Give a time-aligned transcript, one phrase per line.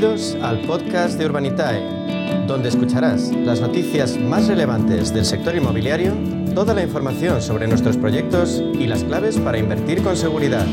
[0.00, 6.14] Bienvenidos al podcast de Urbanitae, donde escucharás las noticias más relevantes del sector inmobiliario,
[6.54, 10.64] toda la información sobre nuestros proyectos y las claves para invertir con seguridad.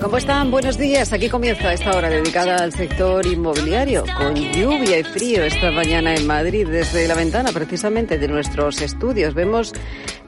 [0.00, 0.52] ¿Cómo están?
[0.52, 1.12] Buenos días.
[1.12, 6.24] Aquí comienza esta hora dedicada al sector inmobiliario, con lluvia y frío esta mañana en
[6.24, 6.68] Madrid.
[6.68, 9.72] Desde la ventana, precisamente, de nuestros estudios, vemos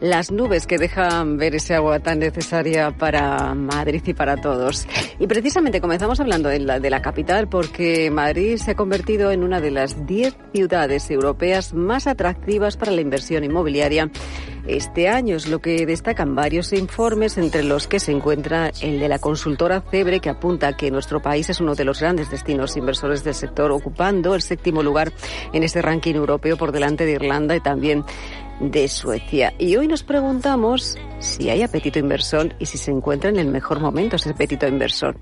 [0.01, 4.87] las nubes que dejan ver ese agua tan necesaria para Madrid y para todos.
[5.19, 9.43] Y precisamente comenzamos hablando de la, de la capital porque Madrid se ha convertido en
[9.43, 14.11] una de las 10 ciudades europeas más atractivas para la inversión inmobiliaria
[14.67, 15.37] este año.
[15.37, 19.83] Es lo que destacan varios informes, entre los que se encuentra el de la consultora
[19.91, 23.71] Cebre, que apunta que nuestro país es uno de los grandes destinos inversores del sector,
[23.73, 25.13] ocupando el séptimo lugar
[25.53, 28.05] en este ranking europeo por delante de Irlanda y también
[28.61, 29.55] de Suecia.
[29.59, 33.81] Y hoy nos preguntamos si hay apetito inversor y si se encuentra en el mejor
[33.81, 35.17] momento ese apetito inversor.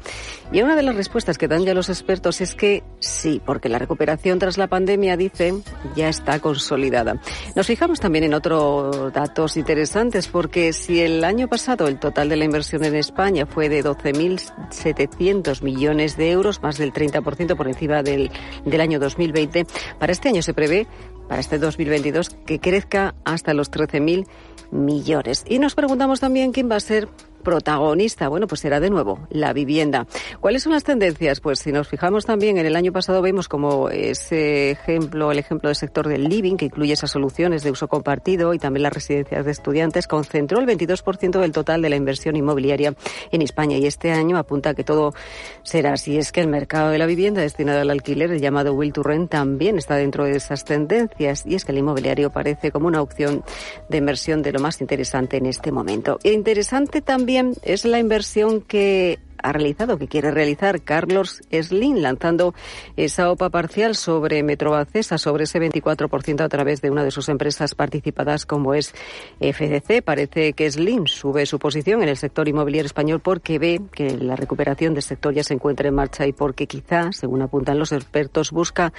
[0.52, 3.78] Y una de las respuestas que dan ya los expertos es que sí, porque la
[3.78, 5.62] recuperación tras la pandemia, dicen,
[5.94, 7.20] ya está consolidada.
[7.54, 12.36] Nos fijamos también en otros datos interesantes, porque si el año pasado el total de
[12.36, 18.02] la inversión en España fue de 12.700 millones de euros, más del 30% por encima
[18.02, 18.30] del,
[18.64, 19.66] del año 2020,
[19.98, 20.86] para este año se prevé
[21.28, 24.26] para este 2022 que crezca hasta los 13.000
[24.70, 25.44] millones.
[25.46, 27.08] Y nos preguntamos también quién va a ser
[27.42, 30.06] protagonista, bueno, pues será de nuevo la vivienda.
[30.40, 31.40] ¿Cuáles son las tendencias?
[31.40, 35.68] Pues si nos fijamos también en el año pasado vemos como ese ejemplo, el ejemplo
[35.68, 39.44] del sector del living, que incluye esas soluciones de uso compartido y también las residencias
[39.44, 42.94] de estudiantes, concentró el 22% del total de la inversión inmobiliaria
[43.30, 45.14] en España y este año apunta que todo
[45.62, 46.18] será así.
[46.18, 49.30] Es que el mercado de la vivienda destinada al alquiler, el llamado Will to Rent,
[49.30, 53.44] también está dentro de esas tendencias y es que el inmobiliario parece como una opción
[53.88, 56.18] de inversión de lo más interesante en este momento.
[56.22, 57.27] E interesante también
[57.62, 62.54] es la inversión que ha realizado, que quiere realizar Carlos Slim, lanzando
[62.96, 67.74] esa OPA parcial sobre Metrobacesa, sobre ese 24% a través de una de sus empresas
[67.74, 68.94] participadas como es
[69.40, 70.02] FDC.
[70.02, 74.36] Parece que Slim sube su posición en el sector inmobiliario español porque ve que la
[74.36, 78.50] recuperación del sector ya se encuentra en marcha y porque quizá, según apuntan los expertos,
[78.50, 78.92] busca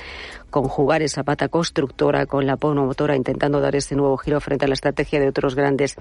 [0.49, 4.73] conjugar esa pata constructora con la promotora, intentando dar ese nuevo giro frente a la
[4.73, 5.95] estrategia de otros grandes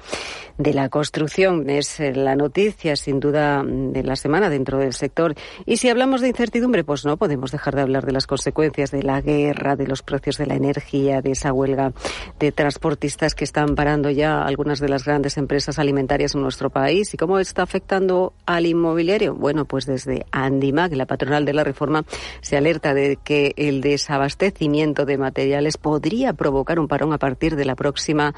[0.56, 1.68] de la construcción.
[1.70, 5.34] Es la noticia, sin duda, de las semana dentro del sector.
[5.64, 9.02] Y si hablamos de incertidumbre, pues no podemos dejar de hablar de las consecuencias de
[9.02, 11.92] la guerra, de los precios de la energía, de esa huelga
[12.38, 17.14] de transportistas que están parando ya algunas de las grandes empresas alimentarias en nuestro país.
[17.14, 19.34] ¿Y cómo está afectando al inmobiliario?
[19.34, 22.04] Bueno, pues desde Andimac, la patronal de la reforma,
[22.40, 27.64] se alerta de que el desabastecimiento de materiales podría provocar un parón a partir de
[27.64, 28.34] la próxima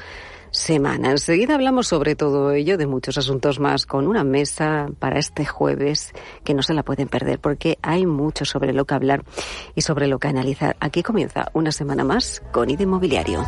[0.49, 1.11] semana.
[1.11, 6.11] Enseguida hablamos sobre todo ello, de muchos asuntos más, con una mesa para este jueves
[6.43, 9.23] que no se la pueden perder porque hay mucho sobre lo que hablar
[9.75, 10.75] y sobre lo que analizar.
[10.79, 13.45] Aquí comienza una semana más con IDE Inmobiliario.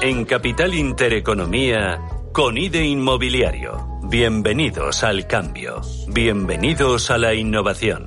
[0.00, 2.00] En Capital Intereconomía,
[2.32, 3.98] con IDE Inmobiliario.
[4.04, 5.80] Bienvenidos al cambio.
[6.08, 8.06] Bienvenidos a la innovación.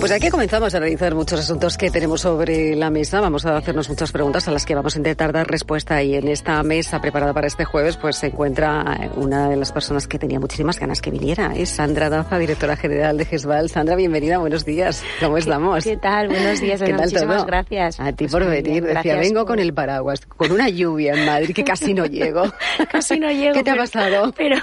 [0.00, 3.20] Pues aquí comenzamos a analizar muchos asuntos que tenemos sobre la mesa.
[3.20, 6.00] Vamos a hacernos muchas preguntas a las que vamos a intentar dar respuesta.
[6.04, 9.72] Y en esta mesa preparada para este jueves, pues se encuentra eh, una de las
[9.72, 11.52] personas que tenía muchísimas ganas que viniera.
[11.56, 13.70] Es Sandra Daza, directora general de GESVAL.
[13.70, 15.02] Sandra, bienvenida, buenos días.
[15.18, 15.82] ¿Cómo estamos?
[15.82, 16.28] ¿Qué tal?
[16.28, 17.98] Buenos días, ¿Qué tal muchísimas gracias.
[17.98, 18.84] A ti pues por venir.
[18.84, 22.44] Decía, vengo con el paraguas, con una lluvia en Madrid que casi no llego.
[22.92, 23.52] casi no llego.
[23.54, 24.32] ¿Qué te ha pasado?
[24.36, 24.58] Pero,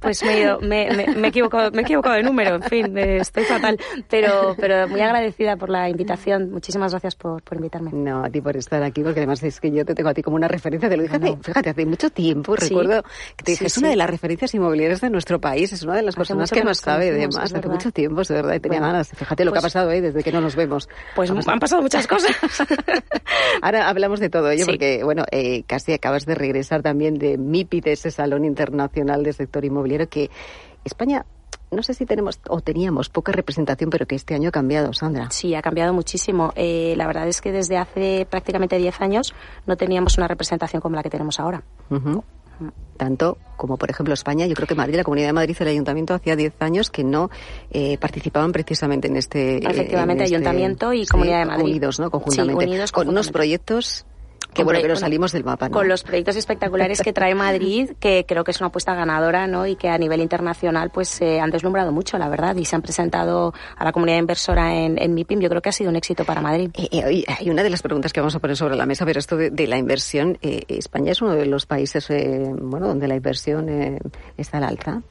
[0.00, 2.62] pues me he, ido, me, me, me, he equivocado, me he equivocado de número, en
[2.62, 3.78] fin, estoy fatal.
[4.08, 6.50] Pero, pero muy agradecida por la invitación.
[6.50, 7.90] Muchísimas gracias por, por, invitarme.
[7.92, 10.22] No, a ti por estar aquí, porque además es que yo te tengo a ti
[10.22, 10.88] como una referencia.
[10.88, 12.68] Te lo dije, hace, fíjate, hace mucho tiempo, sí.
[12.68, 13.02] recuerdo
[13.36, 15.96] que te dije, sí, es una de las referencias inmobiliarias de nuestro país, es una
[15.96, 18.60] de las hace personas que, más sabe de más, hace mucho tiempo, de verdad, y
[18.60, 19.10] tenía bueno, ganas.
[19.10, 20.88] Fíjate lo pues, que ha pues pasado ahí desde que no nos vemos.
[21.14, 22.30] Pues han pasado muchas cosas.
[23.62, 27.80] Ahora hablamos de todo ello, porque, bueno, eh, casi acabas de regresar también de MIPI,
[27.80, 30.30] de ese Salón Internacional del Sector Inmobiliario, que
[30.84, 31.24] España
[31.70, 35.30] no sé si tenemos o teníamos poca representación, pero que este año ha cambiado, Sandra.
[35.30, 36.52] Sí, ha cambiado muchísimo.
[36.56, 39.34] Eh, la verdad es que desde hace prácticamente 10 años
[39.66, 41.62] no teníamos una representación como la que tenemos ahora.
[41.90, 42.22] Uh -huh.
[42.96, 46.12] Tanto como, por ejemplo, España, yo creo que Madrid, la Comunidad de Madrid, el Ayuntamiento,
[46.12, 47.30] hacía 10 años que no
[47.70, 49.58] eh, participaban precisamente en este.
[49.58, 51.64] Efectivamente, en este, Ayuntamiento y Comunidad sí, de Madrid.
[51.64, 52.10] Unidos, ¿no?
[52.10, 52.64] Conjuntamente.
[52.64, 54.04] Sí, unidos con unos proyectos
[54.52, 55.74] Que bueno, pero salimos del mapa, ¿no?
[55.74, 59.66] Con los proyectos espectaculares que trae Madrid, que creo que es una apuesta ganadora, ¿no?
[59.66, 62.82] Y que a nivel internacional, pues se han deslumbrado mucho, la verdad, y se han
[62.82, 65.40] presentado a la comunidad inversora en, en MIPIM.
[65.40, 66.70] Yo creo que ha sido un éxito para Madrid.
[66.74, 69.18] Eh, eh, hay una de las preguntas que vamos a poner sobre la mesa, pero
[69.18, 74.00] esto de, la inversión, eh, España es uno de los países, bueno, donde la inversión
[74.36, 75.02] está al alza.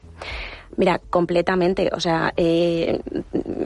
[0.77, 1.89] Mira, completamente.
[1.93, 2.99] O sea, eh,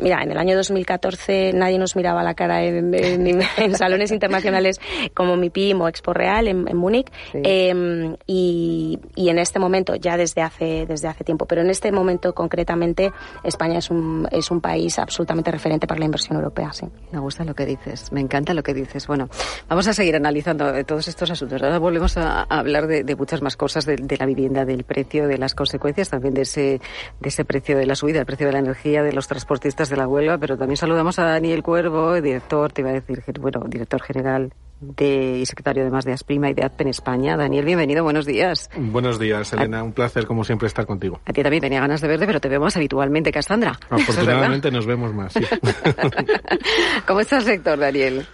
[0.01, 3.41] mira, en el año 2014 nadie nos miraba la cara en,
[3.77, 4.79] salones internacionales
[5.13, 7.11] como MIPIM o Expo Real en, Múnich.
[7.33, 12.33] Em, y, en este momento, ya desde hace, desde hace tiempo, pero en este momento
[12.33, 13.11] concretamente,
[13.43, 16.71] España es un, es un país absolutamente referente para la inversión europea.
[16.73, 16.85] Sí.
[17.11, 19.07] Me gusta lo que dices, me encanta lo que dices.
[19.07, 19.29] Bueno,
[19.67, 21.61] vamos a seguir analizando todos estos asuntos.
[21.61, 25.37] Ahora volvemos a, hablar de, muchas más cosas, de, de la vivienda, del precio, de
[25.37, 26.81] las consecuencias también de ese
[27.19, 29.97] de ese precio de la subida, el precio de la energía, de los transportistas de
[29.97, 34.01] la huelga, pero también saludamos a Daniel Cuervo, director, te iba a decir, bueno, director
[34.01, 37.37] general de, y secretario además de Asprima y de ADPEN España.
[37.37, 38.69] Daniel, bienvenido, buenos días.
[38.75, 41.21] Buenos días, Elena, un placer como siempre estar contigo.
[41.25, 43.79] A ti también tenía ganas de verte, pero te vemos habitualmente, Cassandra.
[43.89, 45.43] Afortunadamente nos vemos más, sí.
[47.07, 48.25] ¿Cómo está el sector, Daniel?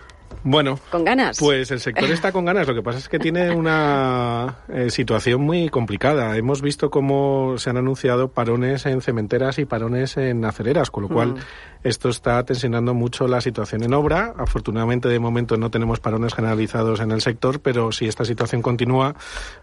[0.44, 1.38] Bueno, con ganas.
[1.39, 2.68] Pues el sector está con ganas.
[2.68, 6.38] Lo que pasa es que tiene una eh, situación muy complicada.
[6.38, 11.09] Hemos visto cómo se han anunciado parones en cementeras y parones en acereras, con lo
[11.09, 11.38] cual mm.
[11.83, 14.33] esto está tensionando mucho la situación en obra.
[14.38, 19.15] Afortunadamente, de momento no tenemos parones generalizados en el sector, pero si esta situación continúa,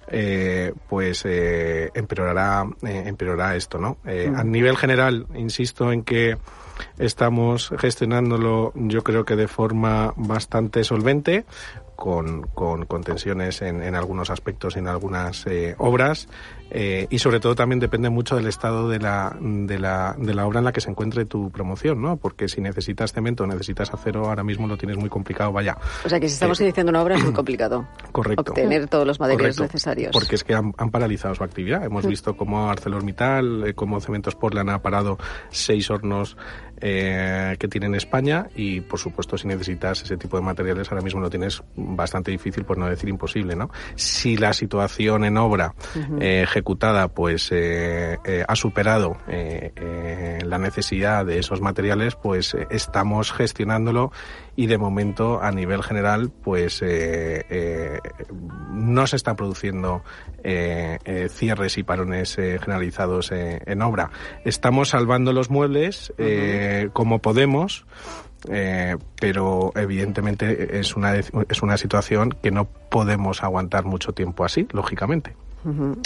[0.09, 3.97] eh, pues eh, empeorará, empeorará esto, ¿no?
[4.05, 4.37] Mm.
[4.37, 6.37] A nivel general, insisto en que
[6.99, 11.45] Estamos gestionándolo, yo creo que de forma bastante solvente,
[11.97, 16.29] con, con, tensiones en, en, algunos aspectos, en algunas eh, obras.
[16.71, 20.47] Eh, y sobre todo también depende mucho del estado de la, de, la, de la
[20.47, 22.17] obra en la que se encuentre tu promoción, ¿no?
[22.17, 25.77] Porque si necesitas cemento necesitas acero, ahora mismo lo tienes muy complicado, vaya.
[26.05, 27.87] O sea que si estamos eh, iniciando una obra es muy complicado.
[28.13, 28.51] Correcto.
[28.51, 30.11] Obtener todos los materiales necesarios.
[30.13, 31.85] Porque es que han, paralizado su actividad.
[31.85, 32.09] Hemos mm.
[32.09, 35.19] visto cómo ArcelorMittal, como Cementos Portland ha parado
[35.51, 36.37] seis hornos
[36.81, 41.03] eh, que tiene en España y, por supuesto, si necesitas ese tipo de materiales, ahora
[41.03, 43.71] mismo lo tienes bastante difícil, por no decir imposible, ¿no?
[43.95, 45.75] Si la situación en obra
[46.21, 54.13] eh, ejecutada, pues, eh, ha superado la necesidad de esos materiales, pues estamos gestionándolo
[54.57, 58.01] y de momento a nivel general pues eh, eh,
[58.73, 60.03] no se están produciendo
[60.43, 64.11] eh, cierres y parones generalizados en obra.
[64.45, 66.13] Estamos salvando los muebles
[66.93, 67.87] como podemos.
[69.21, 75.35] pero evidentemente es una, es una situación que no podemos aguantar mucho tiempo así, lógicamente.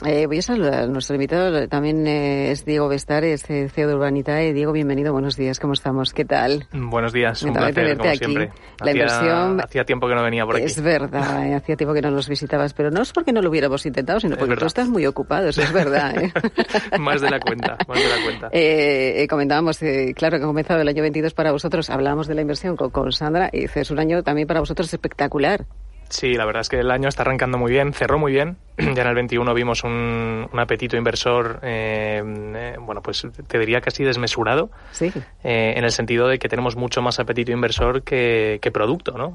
[0.06, 0.88] Eh, voy a saludar.
[0.88, 4.54] Nuestro invitado también eh, es Diego Bestar, es CEO de Urbanitae.
[4.54, 5.12] Diego, bienvenido.
[5.12, 5.60] Buenos días.
[5.60, 6.14] ¿Cómo estamos?
[6.14, 6.66] ¿Qué tal?
[6.72, 7.42] Buenos días.
[7.42, 8.50] Un placer, como siempre.
[8.82, 9.60] La inversión...
[9.60, 10.64] Hacía tiempo que no venía por aquí.
[10.64, 11.20] Es verdad.
[11.50, 12.74] Eh, hacía tiempo que no nos visitabas.
[12.74, 15.48] Pero no es porque no lo hubiéramos intentado, sino porque tú estás muy ocupado.
[15.48, 16.14] Eso es verdad.
[16.98, 17.76] más de la cuenta.
[17.86, 18.50] Más de la cuenta.
[19.28, 19.78] comentábamos,
[20.14, 21.88] claro, que ha comenzado el año 22 para vosotros.
[21.90, 25.66] Hablábamos de la inversión con, con Sandra y es un año también para vosotros espectacular.
[26.10, 28.56] Sí, la verdad es que el año está arrancando muy bien, cerró muy bien.
[28.80, 34.04] Ya en el 21 vimos un, apetito inversor, eh, eh, bueno, pues te diría casi
[34.04, 34.70] desmesurado.
[34.90, 35.12] Sí.
[35.44, 39.34] Eh, en el sentido de que tenemos mucho más apetito inversor que, producto, ¿no?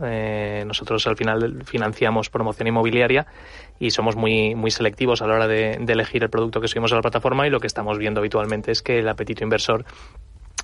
[0.66, 3.28] nosotros al final financiamos promoción inmobiliaria
[3.80, 6.92] y somos muy, muy selectivos a la hora de, de elegir el producto que subimos
[6.94, 9.86] a la plataforma y lo que estamos viendo habitualmente es que el apetito inversor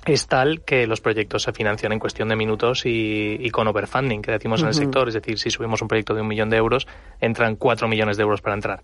[0.06, 4.32] es tal que los proyectos se financian en cuestión de minutos y, con overfunding, que
[4.32, 5.08] decimos en el sector.
[5.08, 6.86] Es decir, si subimos un proyecto de un millón de euros,
[7.20, 8.82] entran cuatro millones de euros para entrar.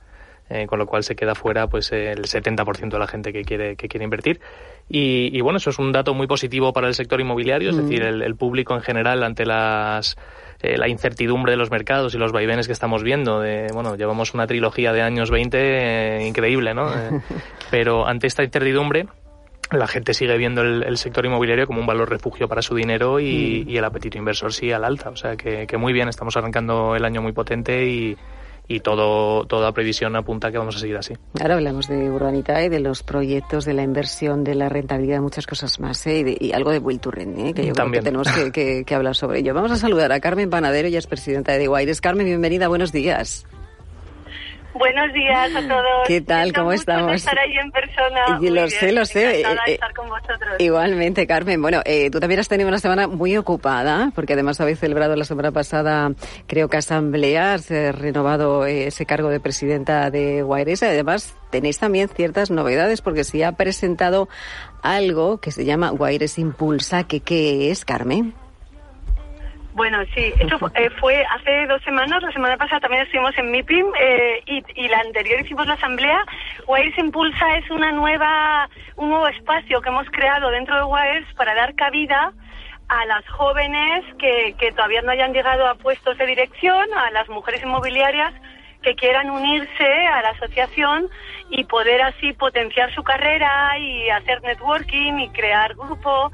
[0.50, 3.76] Eh, con lo cual se queda fuera pues el 70% de la gente que quiere
[3.76, 4.40] que quiere invertir.
[4.88, 7.68] Y, bueno eso es un dato muy positivo para el sector inmobiliario.
[7.68, 10.16] Es decir el, público en general ante las
[10.62, 14.32] eh, la incertidumbre de los mercados y los vaivenes que estamos viendo de bueno llevamos
[14.32, 16.90] una trilogía de años 20 eh, increíble no
[17.70, 19.06] pero ante esta incertidumbre
[19.70, 23.20] la gente sigue viendo el, sector inmobiliario como un valor refugio para su dinero mm.
[23.20, 25.10] y, el apetito inversor sí al alta.
[25.10, 28.16] O sea que, muy bien, estamos arrancando el año muy potente y,
[28.66, 31.14] y todo, toda previsión apunta a que vamos a seguir así.
[31.40, 35.46] Ahora hablamos de Urbanita y de los proyectos, de la inversión, de la rentabilidad, muchas
[35.46, 36.36] cosas más, ¿eh?
[36.40, 37.52] y, algo de Will to Rent, ¿eh?
[37.52, 39.54] que yo creo que tenemos que, que, hablar sobre ello.
[39.54, 42.00] Vamos a saludar a Carmen Panadero, ella es presidenta de Guaires.
[42.00, 43.46] Carmen, bienvenida, buenos días.
[44.74, 46.06] Buenos días a todos.
[46.06, 46.52] ¿Qué tal?
[46.52, 47.14] ¿Cómo estamos?
[47.14, 48.38] estar ahí en persona.
[48.40, 49.40] lo sé, lo sé.
[49.40, 50.56] Eh, eh, estar con vosotros.
[50.58, 51.60] Igualmente, Carmen.
[51.60, 55.24] Bueno, eh, tú también has tenido una semana muy ocupada, porque además habéis celebrado la
[55.24, 56.12] semana pasada,
[56.46, 60.82] creo que asamblea, has renovado ese cargo de presidenta de Guaires.
[60.82, 64.28] Además, tenéis también ciertas novedades, porque se ha presentado
[64.82, 68.34] algo que se llama Guaires Impulsa, que ¿qué es, Carmen?
[69.78, 73.86] Bueno, sí, fu- eh, fue hace dos semanas, la semana pasada también estuvimos en MIPIM
[74.00, 76.18] eh, y, y la anterior hicimos la asamblea.
[76.66, 81.54] WIRES Impulsa es una nueva, un nuevo espacio que hemos creado dentro de WIRES para
[81.54, 82.32] dar cabida
[82.88, 87.28] a las jóvenes que, que todavía no hayan llegado a puestos de dirección, a las
[87.28, 88.34] mujeres inmobiliarias
[88.82, 91.08] que quieran unirse a la asociación
[91.50, 96.32] y poder así potenciar su carrera y hacer networking y crear grupo.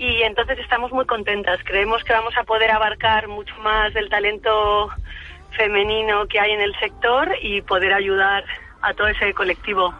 [0.00, 1.60] Y entonces estamos muy contentas.
[1.62, 4.88] Creemos que vamos a poder abarcar mucho más del talento
[5.54, 8.42] femenino que hay en el sector y poder ayudar
[8.80, 9.92] a todo ese colectivo.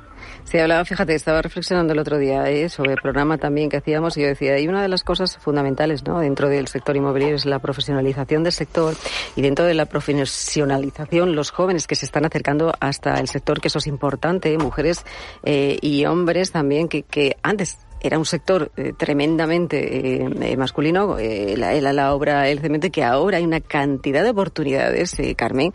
[0.44, 4.16] Sí, hablaba, fíjate, estaba reflexionando el otro día eh, sobre el programa también que hacíamos
[4.16, 6.18] y yo decía, y una de las cosas fundamentales ¿no?
[6.20, 8.94] dentro del sector inmobiliario es la profesionalización del sector
[9.36, 13.68] y dentro de la profesionalización los jóvenes que se están acercando hasta el sector, que
[13.68, 15.04] eso es importante, mujeres
[15.42, 21.18] eh, y hombres también, que, que antes era un sector eh, tremendamente eh, eh, masculino,
[21.18, 25.34] eh, la, la, la obra, el cemento, que ahora hay una cantidad de oportunidades, eh,
[25.34, 25.72] Carmen,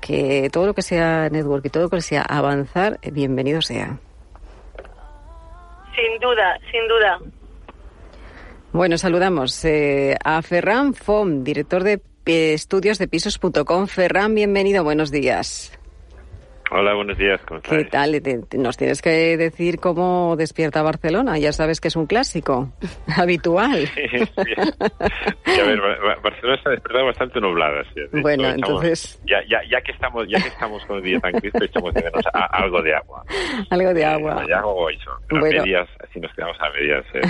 [0.00, 3.98] que todo lo que sea network y todo lo que sea avanzar, bienvenido sea.
[5.94, 7.18] Sin duda, sin duda.
[8.72, 13.86] Bueno, saludamos eh, a Ferran Fom, director de estudios de pisos.com.
[13.86, 15.77] Ferran, bienvenido, buenos días.
[16.70, 17.40] Hola, buenos días.
[17.46, 18.20] ¿Cómo ¿Qué tal?
[18.58, 21.38] Nos tienes que decir cómo despierta Barcelona.
[21.38, 22.72] Ya sabes que es un clásico
[23.16, 23.86] habitual.
[23.86, 25.60] Sí, sí.
[25.60, 25.80] A ver,
[26.22, 27.82] Barcelona está despertado bastante nublada.
[27.94, 28.02] Sí.
[28.20, 29.22] Bueno, echamos, entonces...
[29.24, 32.02] Ya, ya, ya, que estamos, ya que estamos con el día tan crispe, echamos de
[32.02, 33.24] menos a, algo de agua.
[33.70, 34.44] Algo de agua.
[34.46, 34.52] Eh,
[34.94, 35.10] eso.
[35.28, 35.60] Pero bueno.
[35.60, 37.04] a medias, si nos quedamos a medias.
[37.14, 37.20] Eh.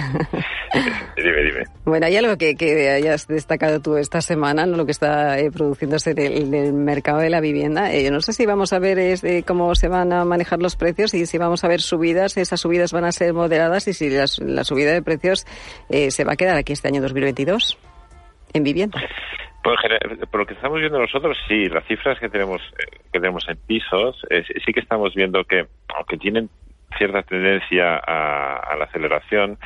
[1.17, 1.65] dime, dime.
[1.85, 4.77] Bueno, hay algo que, que, hayas destacado tú esta semana, ¿no?
[4.77, 7.93] lo que está eh, produciéndose en el, en el, mercado de la vivienda.
[7.93, 8.99] Eh, no sé si vamos a ver
[9.47, 12.93] cómo se van a manejar los precios y si vamos a ver subidas, esas subidas
[12.93, 15.47] van a ser moderadas y si las, la subida de precios
[15.89, 17.79] eh, se va a quedar aquí este año 2022
[18.55, 19.01] en vivienda.
[19.63, 22.63] Por lo que estamos viendo nosotros, sí, las cifras que tenemos
[23.13, 26.49] que tenemos en pisos, eh, sí que estamos viendo que, aunque tienen
[26.97, 29.59] cierta tendencia a, la aceleración,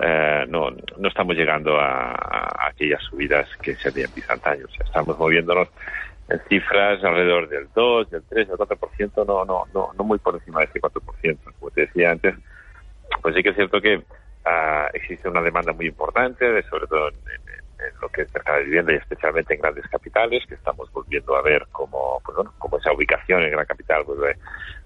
[0.00, 4.66] eh, no, no estamos llegando a, aquellas subidas que se habían visto antaño.
[4.78, 5.68] Estamos moviéndonos
[6.28, 10.34] en cifras alrededor del 2, del 3, del 4%, no, no, no, no muy por
[10.34, 11.38] encima de ese 4%.
[11.58, 12.34] Como te decía antes,
[13.22, 17.08] pues sí que es cierto que uh, existe una demanda muy importante, de, sobre todo
[17.08, 20.54] en, en, en, lo que es mercado de vivienda y especialmente en grandes capitales, que
[20.54, 24.36] estamos volviendo a ver como, pues bueno, como esa ubicación en gran capital vuelve,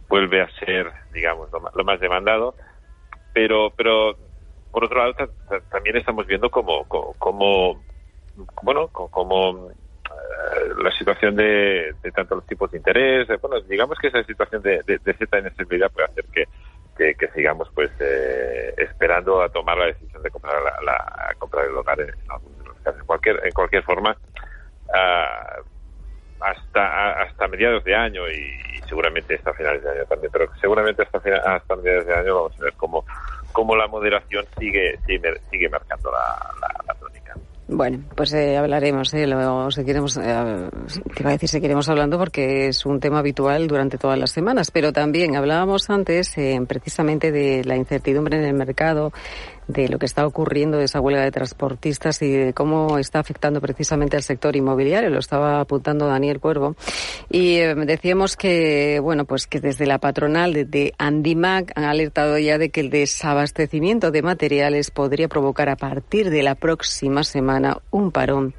[0.09, 2.55] vuelve a ser, digamos, lo lo más demandado.
[3.35, 4.17] Pero, pero
[4.71, 5.15] por otro lado,
[5.71, 7.83] también estamos viendo como, como, como
[8.63, 9.71] bueno, como
[10.77, 14.83] la situación de, de, tanto los tipos de interés, bueno, digamos que esa situación de,
[14.87, 16.45] de, cierta inestabilidad puede hacer que,
[16.97, 21.67] que, que sigamos pues eh, esperando a tomar la decisión de comprar la, la comprar
[21.67, 24.17] el hogar en, en, cualquier en cualquier forma
[24.89, 25.63] uh,
[26.41, 31.19] hasta hasta mediados de año y, seguramente hasta finales de año también, pero seguramente hasta
[31.19, 33.05] hasta mediados de año vamos a ver cómo
[33.53, 37.12] cómo la moderación sigue sigue, sigue marcando la, la, la.
[37.75, 40.69] Bueno, pues eh, hablaremos, eh, lo seguiremos, eh,
[41.15, 44.71] te iba a decir seguiremos hablando porque es un tema habitual durante todas las semanas,
[44.71, 49.11] pero también hablábamos antes eh, precisamente de la incertidumbre en el mercado,
[49.69, 53.61] de lo que está ocurriendo de esa huelga de transportistas y de cómo está afectando
[53.61, 55.11] precisamente al sector inmobiliario.
[55.11, 56.77] Lo estaba apuntando Daniel Cuervo.
[57.31, 62.39] Y eh, decíamos que, bueno, pues que desde la patronal de, de Andimac han alertado
[62.39, 67.79] ya de que el desabastecimiento de materiales podría provocar a partir de la próxima semana
[67.91, 68.55] un parón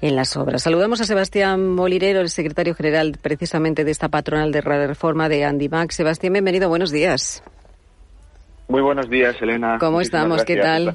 [0.00, 0.62] en las obras.
[0.62, 5.90] Saludamos a Sebastián Molirero, el secretario general precisamente de esta patronal de reforma de Andimac.
[5.90, 7.42] Sebastián, bienvenido, buenos días.
[8.68, 9.78] Muy buenos días, Elena.
[9.80, 10.44] ¿Cómo estamos?
[10.44, 10.94] ¿Qué tal?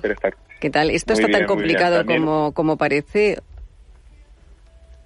[0.60, 0.92] ¿Qué tal?
[0.92, 3.40] ¿Esto muy está bien, tan complicado como, como parece?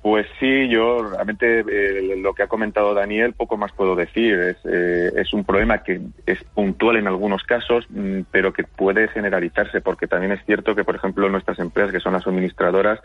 [0.01, 4.37] Pues sí, yo realmente eh, lo que ha comentado Daniel poco más puedo decir.
[4.37, 9.07] Es, eh, es un problema que es puntual en algunos casos, mmm, pero que puede
[9.07, 12.99] generalizarse porque también es cierto que, por ejemplo, nuestras empresas, que son las suministradoras,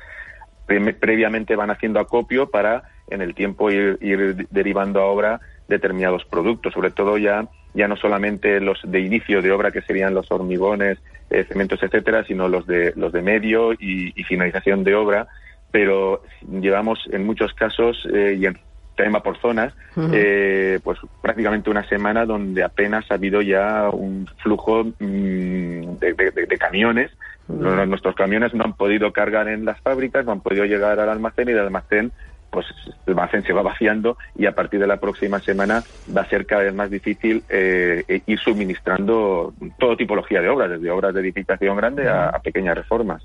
[0.66, 6.24] pre previamente van haciendo acopio para en el tiempo ir, ir derivando a obra determinados
[6.24, 10.30] productos, sobre todo ya ya no solamente los de inicio de obra que serían los
[10.30, 10.98] hormigones,
[11.30, 15.26] eh, cementos, etcétera, sino los de los de medio y, y finalización de obra,
[15.70, 16.22] pero
[16.60, 18.58] llevamos en muchos casos eh, y en
[18.94, 20.10] tema por zonas, uh -huh.
[20.12, 26.46] eh, pues prácticamente una semana donde apenas ha habido ya un flujo mmm, de, de,
[26.46, 27.10] de, camiones.
[27.48, 27.88] Uh -huh.
[27.88, 31.48] Nuestros camiones no han podido cargar en las fábricas, no han podido llegar al almacén
[31.48, 32.12] y del almacén
[32.52, 35.82] pues el almacén se va vaciando y a partir de la próxima semana
[36.14, 40.90] va a ser cada vez más difícil eh, ir suministrando todo tipología de obras, desde
[40.90, 43.22] obras de edificación grande a pequeñas reformas.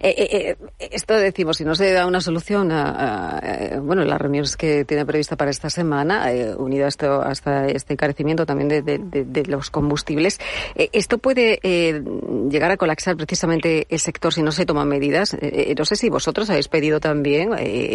[0.00, 4.56] Eh, eh, eh, esto decimos, si no se da una solución a, bueno, las reuniones
[4.56, 9.70] que tiene prevista para esta semana, unido a esto, hasta este encarecimiento también de, los
[9.70, 10.40] combustibles,
[10.74, 11.60] esto puede
[12.50, 15.36] llegar a colapsar precisamente el sector si no se toman medidas.
[15.76, 17.50] no sé si vosotros habéis pedido también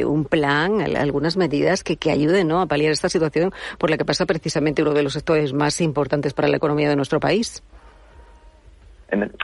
[0.05, 2.61] un plan, algunas medidas que, que ayuden ¿no?
[2.61, 6.33] a paliar esta situación por la que pasa precisamente uno de los sectores más importantes
[6.33, 7.61] para la economía de nuestro país.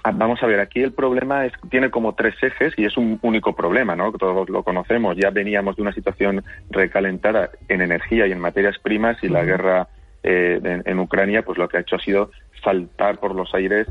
[0.04, 3.20] Ah, vamos a ver, aquí el problema es, tiene como tres ejes y es un
[3.22, 4.12] único problema, ¿no?
[4.14, 5.18] Todos lo conocemos.
[5.18, 9.88] Ya veníamos de una situación recalentada en energía y en materias primas y la guerra
[10.24, 12.32] eh, en, Ucrania, pues lo que ha hecho ha sido
[12.64, 13.88] saltar por los aires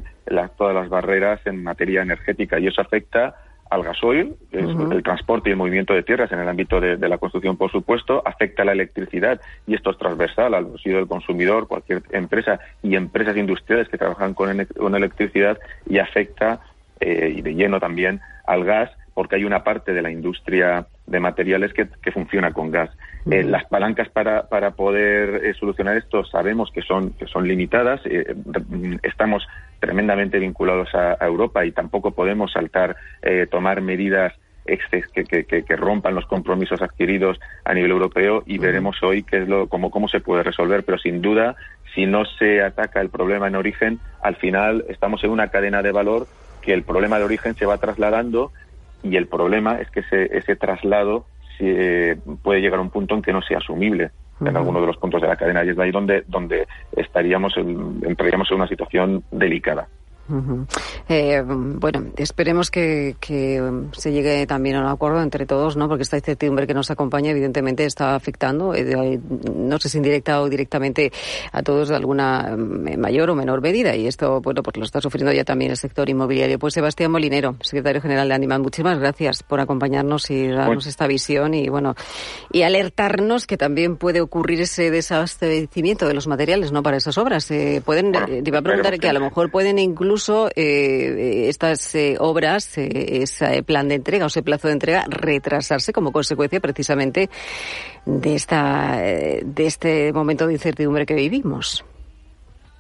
[0.57, 3.37] todas las barreras en materia energética y eso afecta
[3.71, 7.57] al gasoil, el transporte y el movimiento de tierras en el ámbito de, la construcción,
[7.57, 12.03] por supuesto, afecta a la electricidad y esto es transversal al bolsillo del consumidor, cualquier
[12.11, 14.51] empresa y empresas industriales que trabajan con,
[14.95, 15.59] electricidad
[15.89, 16.61] y afecta
[17.01, 21.21] eh, y de lleno también al gas porque hay una parte de la industria de
[21.21, 22.91] materiales que, funciona con gas.
[23.31, 28.01] Eh, las palancas para, para poder eh, solucionar esto sabemos que son, que son limitadas.
[29.03, 29.47] estamos
[29.81, 34.33] tremendamente vinculados a, Europa y tampoco podemos saltar, eh, tomar medidas
[34.65, 39.49] que, que, que, rompan los compromisos adquiridos a nivel europeo y veremos hoy qué es
[39.49, 40.85] lo, cómo, cómo se puede resolver.
[40.85, 41.55] Pero sin duda,
[41.95, 45.93] si no se ataca el problema en origen, al final estamos en una cadena de
[45.93, 46.27] valor
[46.63, 48.53] que el problema de origen se va trasladando
[49.03, 51.27] y el problema es que ese, ese traslado
[51.59, 54.11] se, puede llegar a un punto en que no sea asumible
[54.41, 57.57] en alguno de los puntos de la cadena y es de ahí donde, donde estaríamos
[57.57, 59.89] entraríamos en una situación delicada.
[61.09, 63.15] Eh, bueno, esperemos que,
[63.93, 65.89] se llegue también a un acuerdo entre todos, ¿no?
[65.89, 69.21] Porque esta incertidumbre que nos acompaña, evidentemente, está afectando, eh,
[69.55, 71.13] no sé si indirecta o directamente
[71.53, 73.95] a todos de alguna mm, mayor o menor medida.
[73.95, 76.59] Y esto, bueno, pues lo está sufriendo ya también el sector inmobiliario.
[76.59, 81.55] Pues Sebastián Molinero, secretario general de Animal, muchísimas gracias por acompañarnos y darnos esta visión
[81.55, 81.95] y, bueno,
[82.51, 86.83] y alertarnos que también puede ocurrir ese desabastecimiento de los materiales, ¿no?
[86.83, 87.51] Para esas obras.
[87.51, 91.95] Eh, pueden, te iba a preguntar que a lo mejor pueden incluso incluso eh, estas
[91.95, 96.59] eh, obras, eh, ese plan de entrega o ese plazo de entrega, retrasarse como consecuencia
[96.59, 97.29] precisamente
[98.07, 101.85] de, esta, de este momento de incertidumbre que vivimos.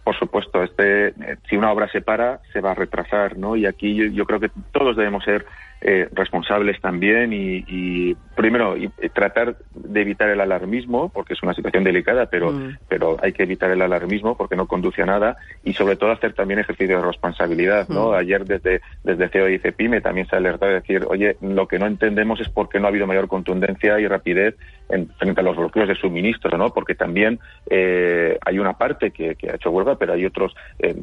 [0.02, 1.14] Por supuesto, este,
[1.48, 3.56] si una obra se para, se va a retrasar, ¿no?
[3.56, 5.46] Y aquí yo creo que todos debemos ser
[5.82, 8.74] eh, responsables también y, primero
[9.14, 12.78] tratar de evitar el alarmismo porque es una situación delicada pero mm.
[12.86, 16.34] pero hay que evitar el alarmismo porque no conduce a nada y sobre todo hacer
[16.34, 18.14] también ejercicio de responsabilidad no mm.
[18.14, 21.86] ayer desde desde CEO y CEPIME también se alertó de decir oye lo que no
[21.86, 24.54] entendemos es por qué no ha habido mayor contundencia y rapidez
[24.90, 27.38] en, frente a los bloqueos de suministro no porque también
[27.70, 30.94] eh, hay una parte que, ha hecho huelga pero hay otros eh,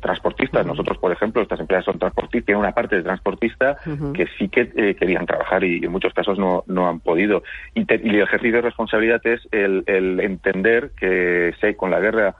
[0.00, 0.66] transportistas.
[0.66, 3.76] Nosotros por ejemplo estas empresas son transportistas tienen una parte de transportista
[4.14, 7.42] que sí que eh, querían trabajar y en muchos casos no, no han podido.
[7.74, 9.84] Y, el ejercicio de responsabilidad es el,
[10.20, 12.36] entender que sé, con la guerra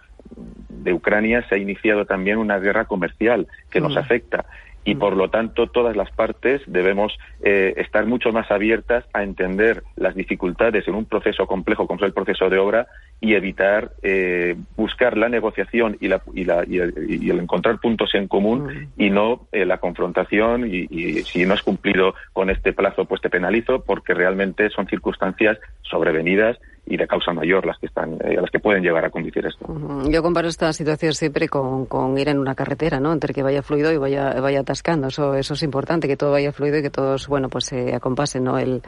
[0.68, 4.46] de Ucrania se ha iniciado también una guerra comercial que nos afecta
[4.84, 9.82] y por lo tanto todas las partes debemos eh, estar mucho más abiertas a entender
[9.96, 12.86] las dificultades en un proceso complejo como es el proceso de obra
[13.20, 18.26] y evitar eh, buscar la negociación y, la, y, la, y, el, encontrar puntos en
[18.26, 20.86] común y no eh, la confrontación y,
[21.24, 26.58] si no has cumplido con este plazo pues te penalizo porque realmente son circunstancias sobrevenidas
[26.90, 29.66] y de causa mayor las que están eh, las que pueden llegar a conducir esto.
[30.10, 33.12] Yo comparo esta situación siempre con, con, ir en una carretera, ¿no?
[33.12, 35.08] Entre que vaya fluido y vaya vaya atascando.
[35.08, 38.44] Eso eso es importante que todo vaya fluido y que todos bueno pues se acompasen,
[38.44, 38.58] ¿no?
[38.58, 38.82] El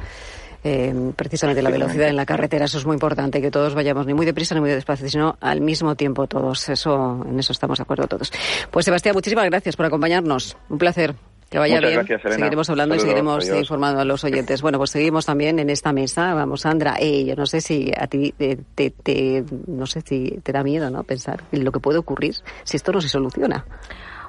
[0.64, 4.14] eh, precisamente la velocidad en la carretera, eso es muy importante, que todos vayamos ni
[4.14, 6.68] muy deprisa ni muy despacio, sino al mismo tiempo todos.
[6.68, 8.32] Eso, en eso estamos de acuerdo todos.
[8.70, 10.56] Pues Sebastián, muchísimas gracias por acompañarnos.
[10.68, 11.14] Un placer.
[11.52, 12.06] Que vaya bien.
[12.06, 14.62] Seguiremos hablando y seguiremos informando a los oyentes.
[14.62, 16.32] Bueno, pues seguimos también en esta mesa.
[16.32, 16.96] Vamos, Sandra.
[16.98, 20.88] Eh, yo no sé si a ti te, te, no sé si te da miedo,
[20.88, 21.04] ¿no?
[21.04, 23.66] Pensar en lo que puede ocurrir si esto no se soluciona.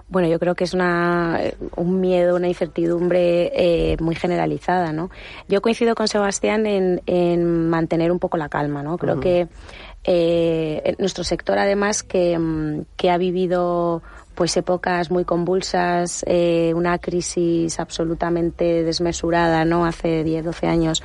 [0.09, 1.39] Bueno, yo creo que es una,
[1.77, 5.09] un miedo, una incertidumbre eh, muy generalizada, ¿no?
[5.47, 8.97] Yo coincido con Sebastián en, en mantener un poco la calma, ¿no?
[8.97, 9.47] Creo que
[10.03, 12.37] eh, nuestro sector, además, que,
[12.97, 14.03] que ha vivido
[14.35, 19.85] pues épocas muy convulsas, eh, una crisis absolutamente desmesurada, ¿no?
[19.85, 21.03] Hace 10, 12 años.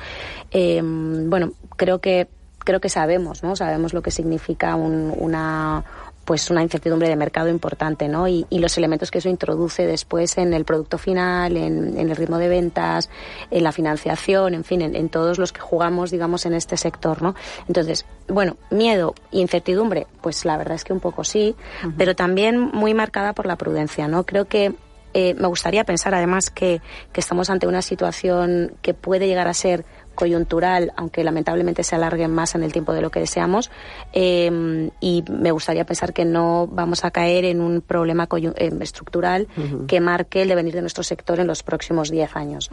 [0.51, 2.27] Eh, bueno, creo que
[2.59, 3.55] creo que sabemos, ¿no?
[3.55, 5.83] Sabemos lo que significa un, una
[6.29, 8.27] pues una incertidumbre de mercado importante, ¿no?
[8.27, 12.47] Y, los elementos que eso introduce después en el producto final, en, el ritmo de
[12.47, 13.09] ventas,
[13.49, 17.33] en la financiación, en fin, en, todos los que jugamos, digamos, en este sector, ¿no?
[17.67, 21.55] Entonces, bueno, miedo, incertidumbre, pues la verdad es que un poco sí,
[21.97, 24.23] pero también muy marcada por la prudencia, ¿no?
[24.23, 24.75] Creo que
[25.15, 29.55] Eh, me gustaría pensar además que, que estamos ante una situación que puede llegar a
[29.55, 29.83] ser
[30.19, 33.71] coyuntural, aunque lamentablemente se alargue más en el tiempo de lo que deseamos.
[34.11, 39.47] Eh, y me gustaría pensar que no vamos a caer en un problema eh, estructural
[39.87, 42.69] que marque el devenir de nuestro sector en los próximos 10 años.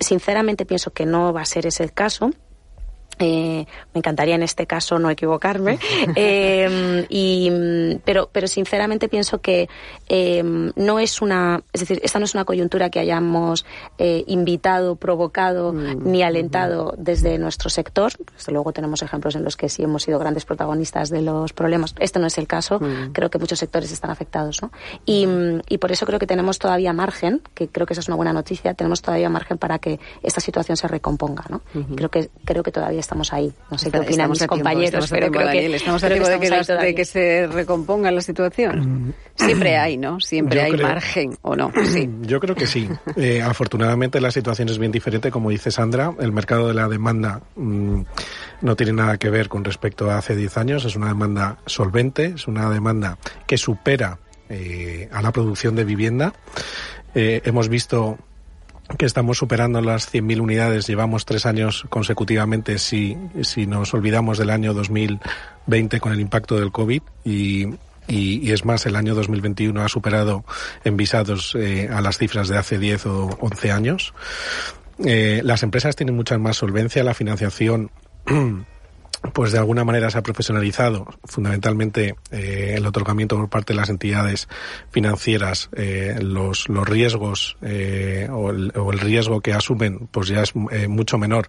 [0.00, 2.30] Sinceramente pienso que no va a ser ese el caso.
[3.18, 5.78] Eh, me encantaría en este caso no equivocarme,
[6.16, 7.50] eh, y,
[8.04, 9.68] pero, pero sinceramente pienso que
[10.08, 13.64] eh, no es una, es decir, esta no es una coyuntura que hayamos
[13.98, 18.12] eh, invitado, provocado mm, ni alentado desde nuestro sector.
[18.34, 21.94] Desde luego tenemos ejemplos en los que sí hemos sido grandes protagonistas de los problemas.
[21.98, 22.78] Este no es el caso.
[22.80, 23.12] Mm.
[23.12, 24.70] Creo que muchos sectores están afectados, ¿no?
[25.04, 25.26] Y,
[25.68, 28.32] y por eso creo que tenemos todavía margen, que creo que esa es una buena
[28.32, 28.74] noticia.
[28.74, 31.62] Tenemos todavía margen para que esta situación se recomponga, ¿no?
[31.94, 33.52] Creo que creo que todavía estamos ahí.
[33.70, 36.94] No sé qué opinan mis compañeros, pero creo que, estamos a tiempo de que, de
[36.94, 39.06] que se recomponga la situación.
[39.08, 39.14] Mm.
[39.36, 40.20] Siempre hay, ¿no?
[40.20, 41.72] Siempre hay margen, ¿o no?
[41.86, 42.10] Sí.
[42.22, 42.88] Yo creo que sí.
[43.16, 46.12] Eh, afortunadamente la situación es bien diferente, como dice Sandra.
[46.18, 48.00] El mercado de la demanda mm,
[48.62, 50.84] no tiene nada que ver con respecto a hace 10 años.
[50.84, 56.34] Es una demanda solvente, es una demanda que supera eh, a la producción de vivienda.
[57.14, 58.18] Eh, hemos visto
[58.98, 60.86] que estamos superando las 100.000 unidades.
[60.86, 66.72] Llevamos tres años consecutivamente, si, si nos olvidamos del año 2020 con el impacto del
[66.72, 67.66] COVID y,
[68.08, 70.44] y, es más, el año 2021 ha superado
[70.84, 74.14] en visados eh, a las cifras de hace 10 o 11 años.
[75.04, 77.90] Eh, las empresas tienen mucha más solvencia, la financiación
[79.32, 83.88] pues de alguna manera se ha profesionalizado fundamentalmente eh, el otorgamiento por parte de las
[83.88, 84.48] entidades
[84.90, 90.42] financieras eh, los, los riesgos eh, o, el, o, el, riesgo que asumen pues ya
[90.42, 91.48] es mucho menor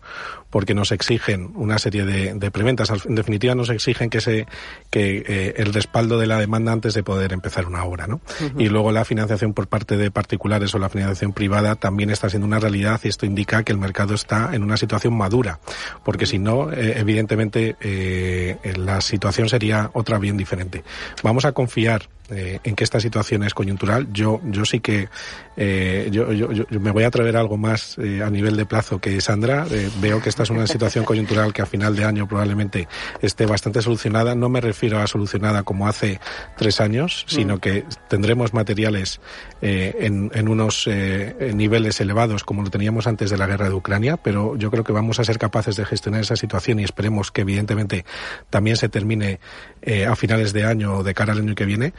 [0.49, 4.45] porque nos exigen una serie de, de preventas en definitiva nos exigen que se
[4.89, 8.15] que el respaldo de la demanda antes de poder empezar una obra ¿no?
[8.15, 8.61] Uh -huh.
[8.61, 12.47] y luego la financiación por parte de particulares o la financiación privada también está siendo
[12.47, 15.59] una realidad y esto indica que el mercado está en una situación madura
[16.03, 20.83] porque si no evidentemente eh, la situación sería otra bien diferente.
[21.23, 24.07] Vamos a confiar eh, en que esta situación es coyuntural.
[24.11, 25.09] Yo, yo sí que
[25.55, 28.65] eh, yo, yo, yo, me voy a atrever a algo más eh, a nivel de
[28.65, 29.65] plazo que Sandra.
[29.71, 32.87] Eh, veo que esta es una situación coyuntural que a final de año probablemente
[33.21, 34.35] esté bastante solucionada.
[34.35, 36.19] No me refiero a solucionada como hace
[36.57, 37.59] tres años, sino mm.
[37.59, 39.19] que tendremos materiales
[39.59, 43.73] eh, en, en, unos eh, niveles elevados como lo teníamos antes de la guerra de
[43.73, 47.31] Ucrania, pero yo creo que vamos a ser capaces de gestionar esa situación y esperemos
[47.31, 48.05] que evidentemente
[48.51, 49.39] también se termine
[49.81, 51.93] eh, a finales de año o de cara al año que viene.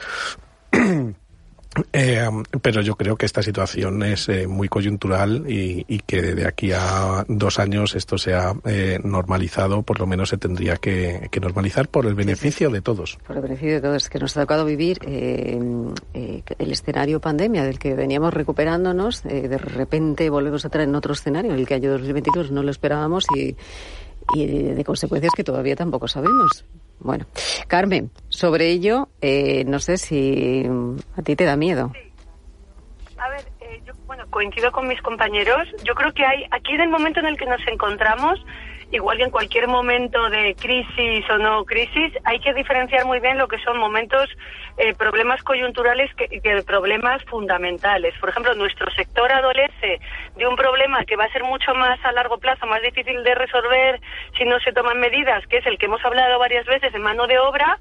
[1.93, 2.29] Eh,
[2.63, 6.73] pero yo creo que esta situación es eh, muy coyuntural y, y, que de aquí
[6.73, 11.41] a dos años esto se ha eh, normalizado, por lo menos se tendría que, que,
[11.41, 13.19] normalizar por el beneficio de todos.
[13.27, 15.59] Por el beneficio de todos, que nos ha tocado vivir eh,
[16.15, 21.13] eh, el escenario pandemia del que veníamos recuperándonos, de repente volvemos a entrar en otro
[21.13, 23.57] escenario, en el que año 2022 no lo esperábamos y,
[24.35, 26.65] y de, consecuencias que todavía tampoco sabemos.
[27.01, 27.27] Bueno,
[27.67, 30.67] Carmen, sobre ello, eh, no sé si
[31.17, 31.93] a ti te da miedo.
[33.19, 35.69] A ver, eh, yo bueno, coincido con mis compañeros.
[35.85, 38.45] Yo creo que hay, aquí en el momento en el que nos encontramos,
[38.91, 43.39] igual que en cualquier momento de crisis o no crisis, hay que diferenciar muy bien
[43.39, 44.29] lo que son momentos,
[44.79, 48.15] eh, problemas coyunturales que, que problemas fundamentales.
[48.19, 50.01] Por ejemplo, nuestro sector adolece
[50.37, 53.35] de un problema que va a ser mucho más a largo plazo, más difícil de
[53.35, 54.01] resolver
[54.37, 57.27] si no se toman medidas, que es el que hemos hablado varias veces de mano
[57.27, 57.79] de obra,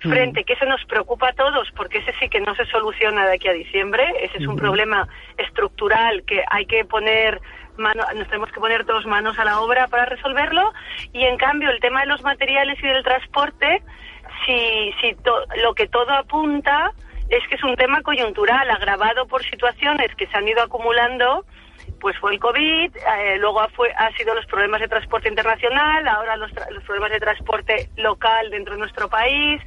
[0.00, 3.34] frente, que eso nos preocupa a todos, porque ese sí que no se soluciona de
[3.34, 7.40] aquí a diciembre, ese es un problema estructural que hay que poner
[7.78, 10.72] mano, nos tenemos que poner dos manos a la obra para resolverlo,
[11.12, 13.82] y en cambio el tema de los materiales y del transporte,
[14.44, 16.92] si, si to, lo que todo apunta
[17.28, 21.44] es que es un tema coyuntural, agravado por situaciones que se han ido acumulando,
[22.00, 26.36] pues fue el COVID, eh, luego fue, ha sido los problemas de transporte internacional, ahora
[26.36, 29.60] los, los problemas de transporte local dentro de nuestro país,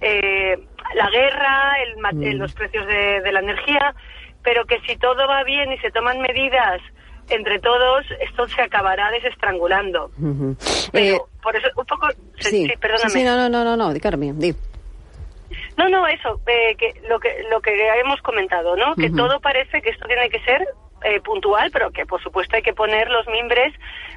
[0.00, 0.58] eh,
[0.94, 2.38] la guerra, el, mm.
[2.38, 3.94] los precios de, de, la energía,
[4.42, 6.80] pero que si todo va bien y se toman medidas
[7.30, 10.10] entre todos, esto se acabará desestrangulando.
[10.18, 10.90] Uh -huh.
[10.92, 12.08] Pero, eh, por eso, un poco...
[12.38, 13.10] Sí, sí perdóname.
[13.10, 14.54] Sí, no, no, no, no, no, Carmen, di.
[15.76, 18.94] No, no, eso, eh, que lo que lo que hemos comentado, ¿no?
[18.96, 19.16] Que uh -huh.
[19.16, 20.66] todo parece que esto tiene que ser
[21.04, 23.72] eh, puntual, pero que por supuesto hay que poner los mimbres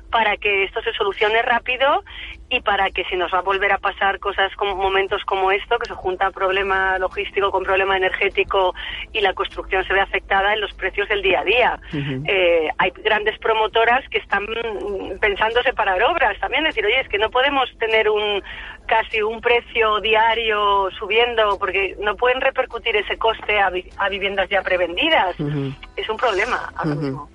[0.10, 2.04] para que esto se solucione rápido
[2.50, 5.80] y para que si nos va a volver a pasar cosas como momentos como esto,
[5.80, 8.76] que se junta problema logístico con problema energético
[9.13, 11.80] y la construcción se ve afectada en los precios del día a día.
[11.94, 12.24] Uh -huh.
[12.28, 14.46] eh, hay grandes promotoras que están
[15.22, 18.44] pensando separar obras también, decir, oye, es que no podemos tener un
[18.91, 25.34] casi un precio diario subiendo, porque no pueden repercutir ese coste a, viviendas ya prevendidas.
[25.95, 27.30] Es un problema ahora mismo.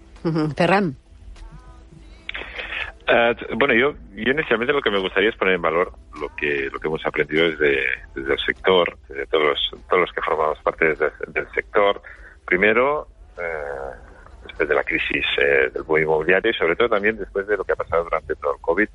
[3.09, 6.69] Eh, bueno, yo, yo inicialmente lo que me gustaría es poner en valor lo que
[6.71, 7.79] lo que hemos aprendido desde,
[8.15, 12.03] desde el sector, desde todos los, todos los que formamos parte del sector.
[12.45, 13.97] Primero, eh,
[14.45, 17.65] después de la crisis eh, del boom inmobiliario y sobre todo también después de lo
[17.65, 18.89] que ha pasado durante todo el COVID,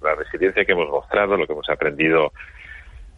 [0.00, 2.32] la resiliencia que hemos mostrado, lo que hemos aprendido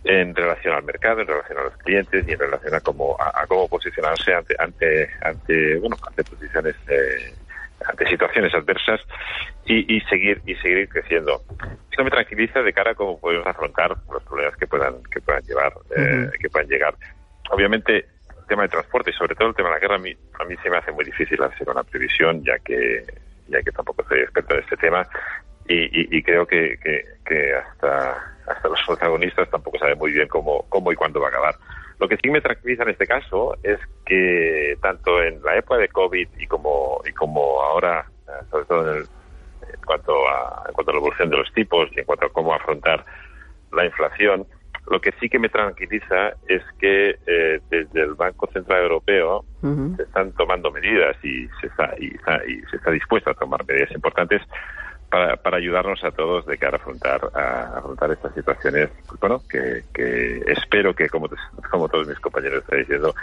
[0.04, 3.46] en relación al mercado, en relación a los clientes y en relación a cómo, a,
[3.46, 7.34] cómo posicionarse ante, ante, ante, bueno, ante posiciones eh,
[7.86, 9.00] ante situaciones adversas
[9.64, 11.42] y, y, seguir y seguir creciendo.
[11.90, 15.42] Esto me tranquiliza de cara a cómo podemos afrontar los problemas que puedan que puedan
[15.42, 16.94] llevar eh, que puedan llegar.
[17.50, 20.14] Obviamente el tema de transporte y sobre todo el tema de la guerra a mí,
[20.38, 23.04] a mí se me hace muy difícil hacer una previsión ya que
[23.48, 25.06] ya que tampoco soy experto en este tema
[25.72, 30.64] y, y, creo que, que, que, hasta hasta los protagonistas tampoco saben muy bien cómo
[30.68, 31.54] cómo y cuándo va a acabar.
[32.00, 35.88] Lo que sí me tranquiliza en este caso es que tanto en la época de
[35.88, 39.04] COVID y como, y como ahora, eh, sobre todo en,
[39.84, 42.54] cuanto a, en cuanto a la evolución de los tipos y en cuanto a cómo
[42.54, 43.04] afrontar
[43.72, 44.46] la inflación,
[44.90, 49.44] lo que sí que me tranquiliza es que eh, desde el Banco Central Europeo
[49.96, 53.90] se están tomando medidas y se está, y, y se está dispuesto a tomar medidas
[53.92, 54.40] importantes
[55.10, 59.84] para, para ayudarnos a todos de cara a afrontar, a afrontar estas situaciones, bueno, que,
[59.92, 61.28] que espero que, como,
[61.70, 63.14] como todos mis compañeros están diciendo,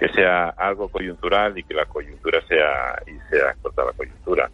[0.00, 4.50] que sea algo coyuntural y que la coyuntura sea y sea corta la coyuntura.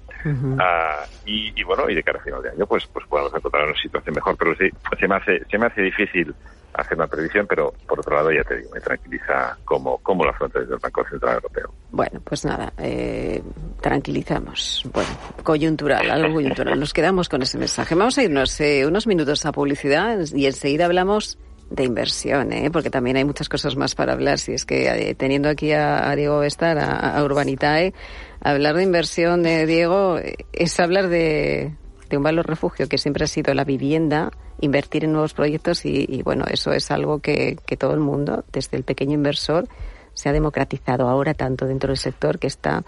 [0.59, 3.65] Ah, y, y, bueno, y de cara a final de año, pues, pues podamos encontrar
[3.65, 4.37] una situación mejor.
[4.37, 6.35] Pero sí, se me hace, se me hace difícil
[6.75, 10.33] hacer una previsión, pero por otro lado, ya te digo, me tranquiliza cómo, cómo la
[10.33, 11.73] afronta desde el Banco Central Europeo.
[11.93, 13.41] Bueno, pues nada, eh,
[13.81, 14.83] tranquilizamos.
[14.93, 15.11] Bueno,
[15.45, 16.79] coyuntural, algo coyuntural.
[16.79, 17.95] Nos quedamos con ese mensaje.
[17.95, 21.39] Vamos a irnos eh, unos minutos a publicidad y enseguida hablamos
[21.71, 22.71] de inversión, ¿eh?
[22.71, 24.39] porque también hay muchas cosas más para hablar.
[24.39, 27.93] Si es que eh, teniendo aquí a, Diego Bestar, a, Urbanitae,
[28.41, 30.19] hablar de inversión, de Diego,
[30.53, 31.73] es hablar de,
[32.09, 36.23] de un valor refugio que siempre ha sido la vivienda, invertir en nuevos proyectos y,
[36.23, 39.69] bueno, eso es algo que, que, todo el mundo, desde el pequeño inversor,
[40.15, 42.85] se ha democratizado ahora tanto dentro del sector que está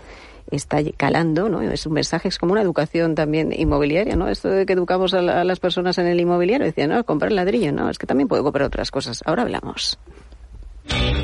[0.50, 1.60] está calando, ¿no?
[1.62, 4.28] Es un mensaje, es como una educación también inmobiliaria, ¿no?
[4.28, 7.72] Esto de que educamos a, a las personas en el inmobiliario, decían, no, comprar ladrillo,
[7.72, 9.22] no, es que también puedo comprar otras cosas.
[9.24, 9.98] Ahora hablamos.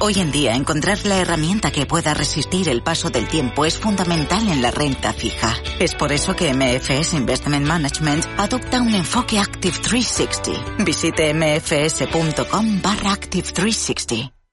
[0.01, 4.47] Hoy en día, encontrar la herramienta que pueda resistir el paso del tiempo es fundamental
[4.49, 5.55] en la renta fija.
[5.79, 10.85] Es por eso que MFS Investment Management adopta un enfoque Active 360.
[10.85, 14.44] Visite mfs.com barra Active 360.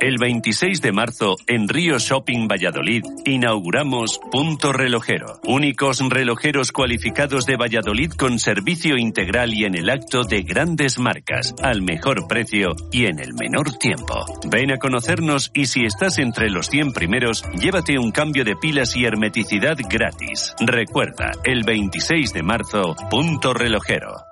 [0.00, 5.40] El 26 de marzo, en Río Shopping Valladolid, inauguramos Punto Relojero.
[5.44, 11.54] Únicos relojeros cualificados de Valladolid con servicio integral y en el acto de grandes marcas,
[11.62, 14.24] al mejor precio y en el menor tiempo.
[14.50, 18.96] Ven a conocernos y si estás entre los 100 primeros, llévate un cambio de pilas
[18.96, 20.54] y hermeticidad gratis.
[20.60, 24.31] Recuerda, el 26 de marzo, Punto Relojero.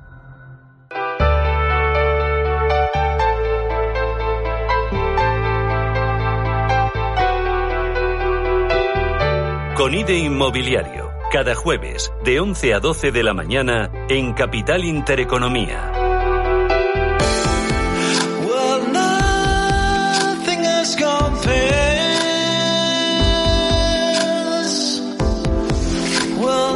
[9.81, 16.00] Con IDE Inmobiliario, cada jueves de 11 a 12 de la mañana en Capital Intereconomía.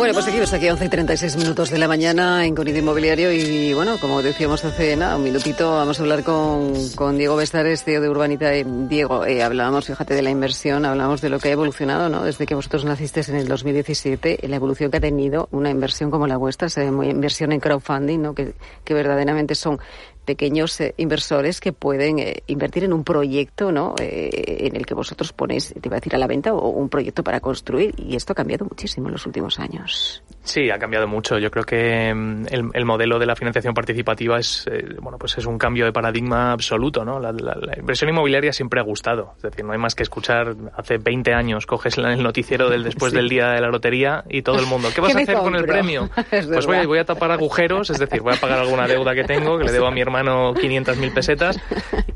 [0.06, 3.74] Bueno, pues seguimos aquí 11 y 36 minutos de la mañana en Conido Inmobiliario y
[3.74, 8.02] bueno, como decíamos hace nada, un minutito, vamos a hablar con, con Diego Bestares, CEO
[8.02, 8.54] de Urbanita.
[8.54, 12.24] Eh, Diego, eh, hablábamos, fíjate, de la inversión, hablábamos de lo que ha evolucionado, ¿no?
[12.24, 16.28] Desde que vosotros nacisteis en el 2017, la evolución que ha tenido una inversión como
[16.28, 18.36] la vuestra, se ve muy inversión en crowdfunding, ¿no?
[18.36, 19.80] Que, que verdaderamente son
[20.26, 23.96] pequeños eh, inversores que pueden eh, invertir en un proyecto ¿no?
[24.00, 24.30] Eh,
[24.68, 27.24] en el que vosotros ponéis, te iba a decir, a la venta o un proyecto
[27.24, 27.94] para construir.
[27.98, 30.24] Y esto ha cambiado muchísimo en los últimos años.
[30.46, 31.38] Sí, ha cambiado mucho.
[31.38, 34.66] Yo creo que mm, el, el modelo de la financiación participativa es,
[35.02, 37.04] bueno, pues es un cambio de paradigma absoluto.
[37.04, 37.20] ¿no?
[37.20, 37.32] La,
[37.78, 39.34] inversión inmobiliaria siempre ha gustado.
[39.38, 40.56] Es decir, no hay más que escuchar.
[40.76, 44.60] Hace 20 años coges el noticiero del después del día de la lotería y todo
[44.60, 46.10] el mundo, ¿qué vas a hacer con el premio?
[46.30, 49.58] pues voy, voy a tapar agujeros, es decir, voy a pagar alguna deuda que tengo,
[49.58, 51.60] que le debo a mi hermano mano 500.000 pesetas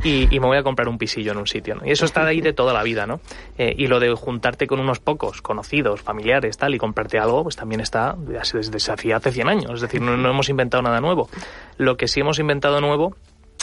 [0.03, 1.75] y, me voy a comprar un pisillo en un sitio.
[1.75, 1.85] ¿no?
[1.85, 3.19] Y eso está ahí de toda la vida, ¿no?
[3.57, 7.57] Eh, y lo de juntarte con unos pocos conocidos, familiares, tal, y comprarte algo, pues
[7.57, 8.37] también está desde
[8.77, 9.71] hace, hace 100 años.
[9.75, 11.29] Es decir, no, no hemos inventado nada nuevo.
[11.77, 13.15] Lo que sí hemos inventado nuevo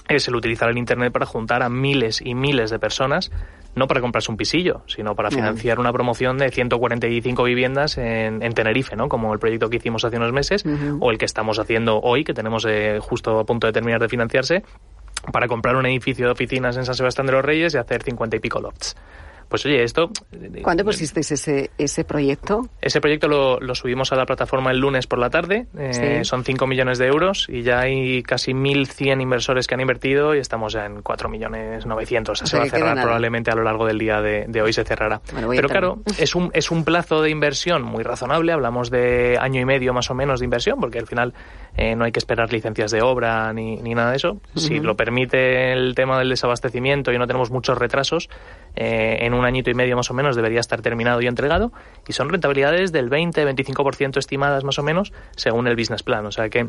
[0.09, 3.31] es el utilizar el Internet para juntar a miles y miles de personas,
[3.75, 8.97] no para comprarse un pisillo, sino para financiar una promoción de 145 viviendas en, Tenerife,
[8.97, 9.09] ¿no?
[9.09, 10.64] como el proyecto que hicimos hace unos meses,
[11.01, 14.09] o el que estamos haciendo hoy, que tenemos eh, justo a punto de terminar de
[14.09, 14.62] financiarse,
[15.33, 18.37] para comprar un edificio de oficinas en San Sebastián de los Reyes y hacer 50
[18.37, 18.97] y pico lofts.
[19.48, 20.11] Pues oye, esto...
[20.62, 22.68] ¿Cuándo pusisteis ese, ese proyecto?
[22.80, 25.66] Ese proyecto lo, lo subimos a la plataforma el lunes por la tarde.
[25.78, 30.35] Eh, son 5 millones de euros y ya hay casi 1.100 inversores que han invertido
[30.35, 32.38] y estamos ya en 4 millones 900.
[32.38, 35.20] se va a cerrar probablemente a lo largo del día de, de hoy se cerrará.
[35.48, 38.52] Pero claro, es un, es un plazo de inversión muy razonable.
[38.52, 41.35] Hablamos de año y medio más o menos de inversión porque al final
[41.76, 44.40] eh, no hay que esperar licencias de obra ni, ni nada de eso.
[44.54, 48.28] Si lo permite el tema del desabastecimiento y no tenemos muchos retrasos,
[48.76, 51.72] eh, en un añito y medio más o menos debería estar terminado y entregado
[52.06, 56.26] y son rentabilidades del 20-25% estimadas más o menos según el business plan.
[56.26, 56.68] O sea que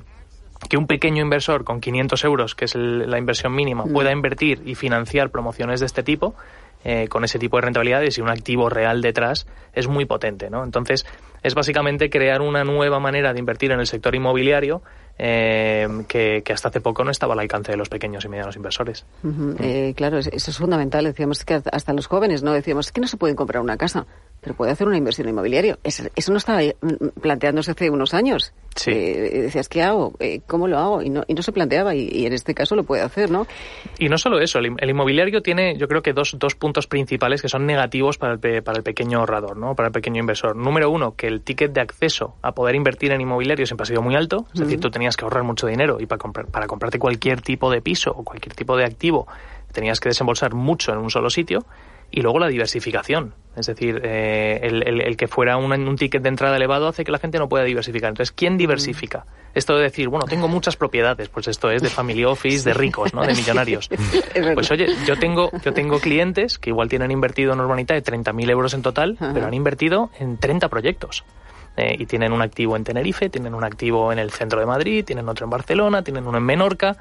[0.69, 3.93] que un pequeño inversor con 500 euros, que es la inversión mínima, mm.
[3.93, 6.35] pueda invertir y financiar promociones de este tipo,
[6.83, 10.49] eh, con ese tipo de rentabilidades y un activo real detrás, es muy potente.
[10.49, 10.63] ¿no?
[10.63, 11.05] Entonces,
[11.43, 14.81] es básicamente crear una nueva manera de invertir en el sector inmobiliario
[15.19, 19.06] eh, que, hasta hace poco no estaba al alcance de los pequeños y medianos inversores.
[19.60, 21.06] Eh, claro, eso es fundamental.
[21.06, 22.53] Decíamos que hasta los jóvenes, ¿no?
[22.53, 24.06] Decíamos que no se pueden comprar una casa,
[24.41, 25.77] pero puede hacer una inversión inmobiliaria.
[25.84, 28.53] Eso, no estaba mm, planteándose hace unos años.
[28.75, 28.91] Sí.
[28.91, 30.13] Eh, decías, ¿qué hago?
[30.45, 31.01] ¿Cómo lo hago?
[31.01, 33.47] Y no, y no se planteaba, y, en este caso lo puede hacer, ¿no?
[33.97, 37.49] Y no solo eso, el, inmobiliario tiene, yo creo que dos, dos puntos principales que
[37.49, 39.73] son negativos para el, para el pequeño ahorrador, ¿no?
[39.73, 40.56] Para el pequeño inversor.
[40.56, 44.03] Número uno, que el ticket de acceso a poder invertir en inmobiliario siempre ha sido
[44.03, 46.67] muy alto, es decir, tú tenías tenías que ahorrar mucho dinero y para, comprar, para
[46.67, 49.25] comprarte cualquier tipo de piso o cualquier tipo de activo
[49.71, 51.65] tenías que desembolsar mucho en un solo sitio
[52.11, 53.33] y luego la diversificación.
[53.55, 57.39] Es decir, eh, el, que fuera un, ticket de entrada elevado hace que la gente
[57.39, 58.09] no pueda diversificar.
[58.09, 58.57] Entonces, ¿quién mm.
[58.57, 59.25] diversifica?
[59.55, 63.13] Esto de decir, bueno, tengo muchas propiedades, pues esto es de family office, de ricos,
[63.13, 63.25] ¿no?
[63.25, 63.89] De millonarios.
[64.53, 68.49] Pues oye, yo tengo, yo tengo clientes que igual tienen invertido en Urbanita de 30.000
[68.49, 71.23] euros en total, pero han invertido en 30 proyectos.
[71.77, 75.05] Eh, y tienen un activo en Tenerife, tienen un activo en el centro de Madrid,
[75.05, 76.97] tienen otro en Barcelona, tienen uno en Menorca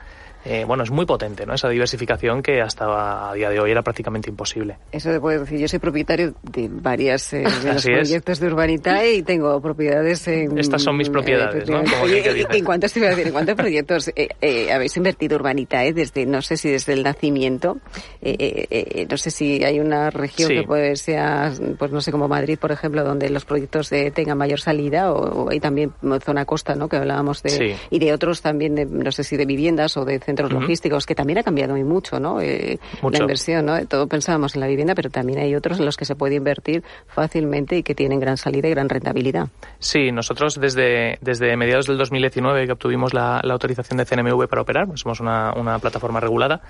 [0.48, 1.54] eh, bueno, es muy potente, ¿no?
[1.54, 4.78] Esa diversificación que hasta a día de hoy era prácticamente imposible.
[4.92, 5.59] Eso te puedo decir.
[5.59, 10.56] Yo soy propietario de varias eh, de los proyectos de Urbanitae y tengo propiedades en...
[10.56, 11.80] Estas son mis propiedades, ¿no?
[11.80, 17.02] ¿En cuántos, ¿En cuántos proyectos eh, habéis invertido Urbanitae desde, no sé si desde el
[17.02, 17.78] nacimiento?
[18.22, 22.70] no sé si hay una región que puede ser, pues no sé, como Madrid, por
[22.70, 25.92] ejemplo, donde los proyectos tengan mayor salida o, hay también
[26.24, 26.88] zona costa, ¿no?
[26.88, 27.76] Que hablábamos de...
[27.90, 31.07] Y de otros también, de, no sé si de viviendas o de centros centros logísticos,
[31.07, 32.40] que también ha cambiado muy mucho, ¿no?
[32.40, 33.87] Eh, la inversión, ¿no?
[33.87, 36.83] Todo pensábamos en la vivienda, pero también hay otros en los que se puede invertir
[37.07, 39.49] fácilmente y que tienen gran salida y gran rentabilidad.
[39.79, 44.87] Sí, nosotros desde, desde mediados del 2019 que obtuvimos la, autorización de CNMV para operar,
[44.87, 46.61] pues somos una, una plataforma regulada,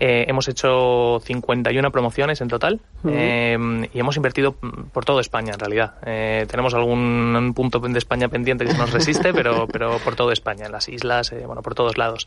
[0.00, 3.56] eh, hemos hecho 51 promociones en total eh,
[3.92, 5.94] y hemos invertido por toda España en realidad.
[6.04, 10.66] Eh, tenemos algún punto de España pendiente que nos resiste, pero, pero por toda España,
[10.66, 12.26] en las islas, bueno, por todos lados.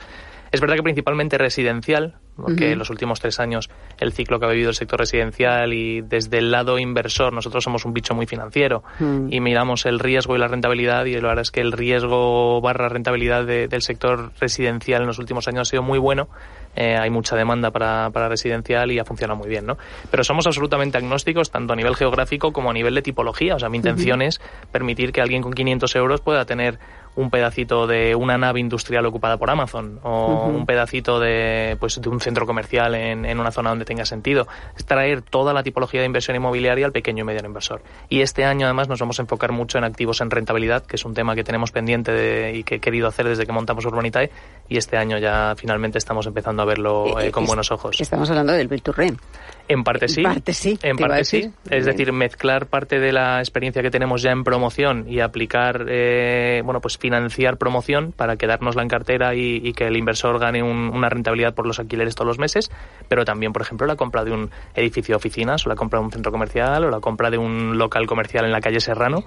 [0.51, 4.49] Es verdad que principalmente residencial, porque en los últimos tres años el ciclo que ha
[4.49, 8.83] vivido el sector residencial y desde el lado inversor nosotros somos un bicho muy financiero
[9.29, 12.89] y miramos el riesgo y la rentabilidad y la verdad es que el riesgo barra
[12.89, 16.27] rentabilidad del sector residencial en los últimos años ha sido muy bueno
[16.75, 19.79] eh, hay mucha demanda para, para, residencial y ha funcionado muy bien, ¿no?
[20.11, 23.55] Pero somos absolutamente agnósticos tanto a nivel geográfico como a nivel de tipología.
[23.55, 24.39] O sea, mi intención es
[24.71, 26.77] permitir que alguien con 500 euros pueda tener
[27.17, 32.07] un pedacito de una nave industrial ocupada por Amazon o un pedacito de, pues, de
[32.09, 34.47] un centro comercial en, en, una zona donde tenga sentido.
[34.77, 37.81] Es traer toda la tipología de inversión inmobiliaria al pequeño y mediano inversor.
[38.07, 41.05] Y este año además nos vamos a enfocar mucho en activos en rentabilidad, que es
[41.05, 44.29] un tema que tenemos pendiente de, y que he querido hacer desde que montamos Urbanitae
[44.69, 47.99] y este año ya finalmente estamos empezando a verlo eh, con buenos ojos.
[47.99, 49.19] Estamos hablando del Build to Rent.
[49.67, 50.21] En parte sí.
[50.21, 50.79] En parte sí.
[50.81, 51.51] En parte sí.
[51.69, 56.61] Es decir, mezclar parte de la experiencia que tenemos ya en promoción y aplicar, eh,
[56.63, 61.53] bueno, pues financiar promoción para quedárnosla en cartera y, que el inversor gane una rentabilidad
[61.53, 62.71] por los alquileres todos los meses,
[63.07, 66.05] pero también, por ejemplo, la compra de un edificio de oficinas o la compra de
[66.05, 69.23] un centro comercial o la compra de un local comercial en la calle Serrano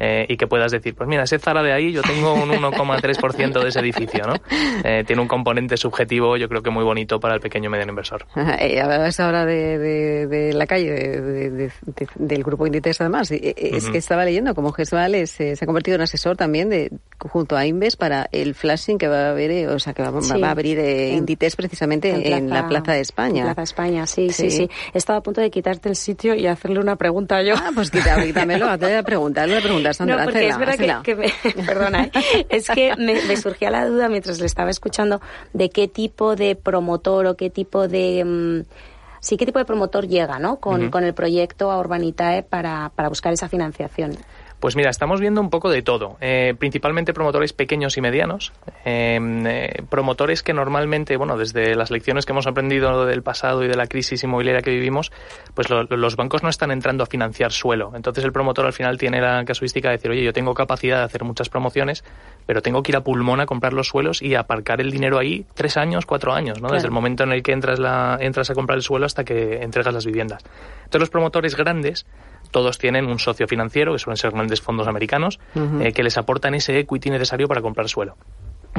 [0.00, 3.62] eh, y que puedas decir, pues mira, ese Zara de ahí yo tengo un 1,3%
[3.62, 4.34] de ese edificio, ¿no?
[4.84, 7.92] Eh, tiene un componente subjetivo, yo creo que muy bonito para el pequeño y mediano
[7.92, 8.26] inversor.
[8.34, 11.70] Hablabas ahora de de, la calle,
[12.16, 13.30] del grupo Inditex además.
[13.30, 17.56] Es que estaba leyendo como Gesval eh, se ha convertido en asesor también de junto
[17.56, 20.50] a Inves para el flashing que va a haber, eh, o sea, que va, a
[20.50, 23.40] abrir eh, Inditex precisamente en, la Plaza de España.
[23.40, 26.80] En Plaza España, sí, sí, sí, Estaba a punto de quitarte el sitio y hacerle
[26.80, 27.54] una pregunta yo.
[27.56, 30.16] Ah, pues quítamelo, hazle la pregunta, hazle la pregunta, Sandra.
[30.18, 31.32] No, porque es verdad que, me,
[31.66, 32.10] perdona,
[32.48, 35.20] es que me, me, surgía la duda mientras le estaba escuchando
[35.52, 38.24] de qué tipo de promotor o qué tipo de...
[38.24, 38.93] Mm,
[39.24, 40.60] sí qué tipo de promotor llega ¿no?
[40.60, 44.12] con, con el proyecto a Urbanitae para, para buscar esa financiación.
[44.64, 48.54] Pues mira, estamos viendo un poco de todo, eh, principalmente promotores pequeños y medianos,
[48.86, 53.68] em, eh, promotores que normalmente, bueno, desde las lecciones que hemos aprendido del pasado y
[53.68, 55.12] de la crisis inmobiliaria que vivimos,
[55.52, 57.92] pues los bancos no están entrando a financiar suelo.
[57.94, 61.04] Entonces el promotor al final tiene la casuística de decir, oye, yo tengo capacidad de
[61.04, 62.02] hacer muchas promociones,
[62.46, 65.44] pero tengo que ir a pulmón a comprar los suelos y aparcar el dinero ahí
[65.52, 66.70] tres años, cuatro años, ¿no?
[66.70, 69.62] Desde el momento en el que entras, la, entras a comprar el suelo hasta que
[69.62, 70.42] entregas las viviendas.
[70.84, 72.06] Entonces los promotores grandes
[72.54, 75.40] todos tienen un socio financiero, que suelen ser grandes fondos americanos,
[75.80, 78.16] eh, que les aportan ese equity necesario para comprar suelo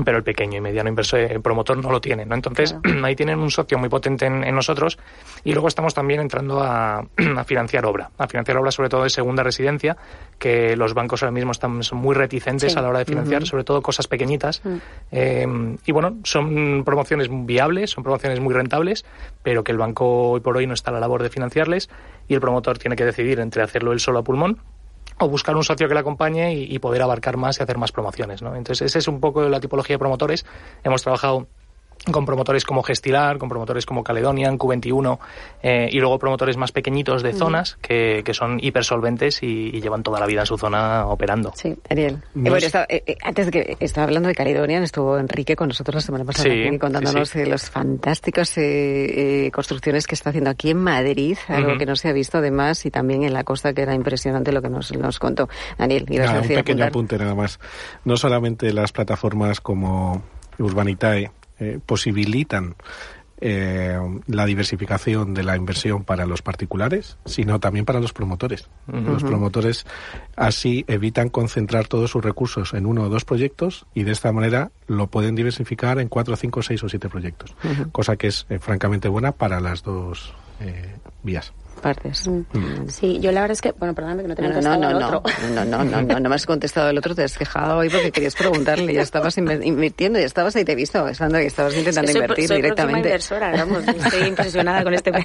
[0.03, 2.35] pero el pequeño y mediano inversor el promotor no lo tiene, ¿no?
[2.35, 4.97] Entonces, ahí tienen un socio muy potente en, nosotros
[5.43, 7.05] y luego estamos también entrando a,
[7.45, 9.95] financiar obra, a financiar obra sobre todo de segunda residencia,
[10.37, 13.63] que los bancos ahora mismo están son muy reticentes a la hora de financiar, sobre
[13.63, 14.61] todo cosas pequeñitas.
[14.63, 14.75] Mm.
[15.11, 19.05] Eh, y bueno, son promociones viables, son promociones muy rentables,
[19.43, 21.89] pero que el banco hoy por hoy no está a la labor de financiarles
[22.27, 24.59] y el promotor tiene que decidir entre hacerlo él solo a pulmón
[25.19, 28.41] o buscar un socio que le acompañe y, poder abarcar más y hacer más promociones.
[28.41, 28.55] ¿no?
[28.55, 30.45] Entonces, esa es un poco la tipología de promotores.
[30.83, 31.47] Hemos trabajado
[32.11, 35.19] con promotores como Gestilar, con promotores como Caledonian, Q21
[35.63, 40.03] eh, y luego promotores más pequeñitos de zonas que, que son hipersolventes y, y, llevan
[40.03, 41.53] toda la vida en su zona operando.
[41.55, 42.15] Sí, Ariel.
[42.15, 42.57] Eh, bueno,
[42.89, 46.49] eh, antes de que estaba hablando de Caledonian, estuvo Enrique con nosotros la semana pasada
[46.79, 48.55] contándonos de las fantásticas
[49.51, 52.91] construcciones que está haciendo aquí en Madrid, algo que no se ha visto además y
[52.91, 55.49] también en la costa que era impresionante lo que nos, nos contó.
[55.77, 57.59] Daniel, ibas a decir, un pequeño apunte nada más.
[58.03, 60.21] No solamente las plataformas como
[60.59, 62.75] Urbanitae, eh, posibilitan
[63.41, 68.69] eh, la diversificación de la inversión para los particulares, sino también para los promotores.
[68.87, 69.85] Los promotores
[70.37, 74.71] así evitan concentrar todos sus recursos en uno o dos proyectos y de esta manera
[74.87, 77.55] lo pueden diversificar en cuatro, cinco, seis o siete proyectos,
[77.91, 80.33] cosa que es eh, francamente buena para las dos
[81.23, 82.27] vías partes.
[82.27, 82.39] Mm.
[82.53, 82.89] Mm.
[82.89, 84.99] Sí, yo la verdad es que, bueno, perdóname que no te he contestado no, no,
[84.99, 85.23] no, otro.
[85.53, 88.11] No, no, no, no, no, me has contestado el otro, te has quejado hoy porque
[88.11, 92.11] querías preguntarle, ya estabas invirtiendo, ya estabas ahí, te he visto, estando y estabas intentando
[92.11, 93.09] soy, invertir soy directamente.
[93.09, 95.21] inversora, vamos, estoy impresionada con este, con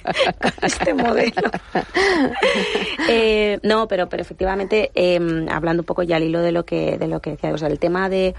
[0.62, 1.50] este modelo.
[3.08, 6.98] eh, no, pero, pero efectivamente, eh, hablando un poco ya al hilo de lo que,
[6.98, 8.34] de lo que decía, o sea, el tema de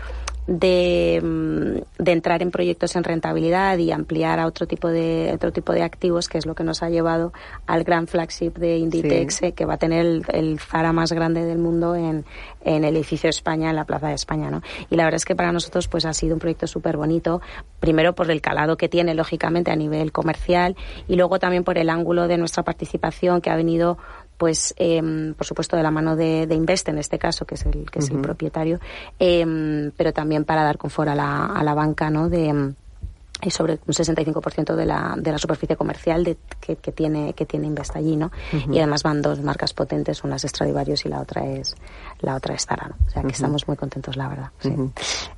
[0.52, 5.54] de, mm, de, entrar en proyectos en rentabilidad y ampliar a otro tipo de otro
[5.54, 7.32] tipo de activos que es lo que nos ha llevado
[7.68, 11.58] al gran flagship de Inditex eh, que va a tener el, Zara más grande del
[11.58, 12.26] mundo en,
[12.66, 14.62] en el edificio España en la Plaza de España ¿no?
[14.89, 17.41] y la verdad es que para nosotros pues ha sido un proyecto súper bonito
[17.80, 20.76] primero por el calado que tiene lógicamente a nivel comercial
[21.08, 23.97] y luego también por el ángulo de nuestra participación que ha venido
[24.42, 27.64] pues em, por supuesto de la mano de, de, Invest en este caso que es
[27.68, 28.80] el que es el propietario
[29.20, 32.74] eh, pero también para dar confort a la, a la banca no de
[33.44, 37.46] y sobre un 65% de la, de la superficie comercial de, que, que, tiene que
[37.46, 38.32] tiene Invest allí, ¿no?
[38.72, 41.76] Y además van dos marcas potentes, una es Stradivarius y la otra es
[42.20, 44.52] la otra es Zara, O sea que estamos muy contentos, la verdad.
[44.60, 44.74] Sí.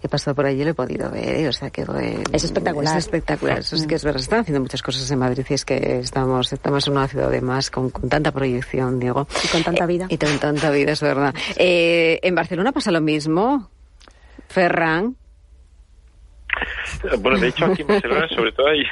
[0.02, 1.48] He pasado por allí y lo he podido ver, ¿eh?
[1.48, 1.86] o sea que
[2.32, 2.98] es espectacular.
[2.98, 4.22] Es espectacular, eso es que es verdad.
[4.22, 7.42] Están haciendo muchas cosas en Madrid y es que estamos estamos en una ciudad de
[7.42, 9.28] más con, con tanta proyección, Diego.
[9.44, 10.08] Y con tanta vida.
[10.10, 11.34] y con tanta vida, es verdad.
[11.56, 13.70] Eh, en Barcelona pasa lo mismo.
[14.48, 15.16] Ferran,
[17.20, 18.86] bueno, de hecho aquí en Barcelona sobre todo hay,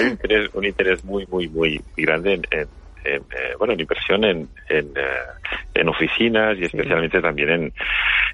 [0.00, 2.68] un, interés, un interés muy, muy, muy grande en,
[3.04, 3.22] en,
[3.58, 4.92] bueno, en inversión en, en,
[5.74, 7.72] en oficinas y especialmente también en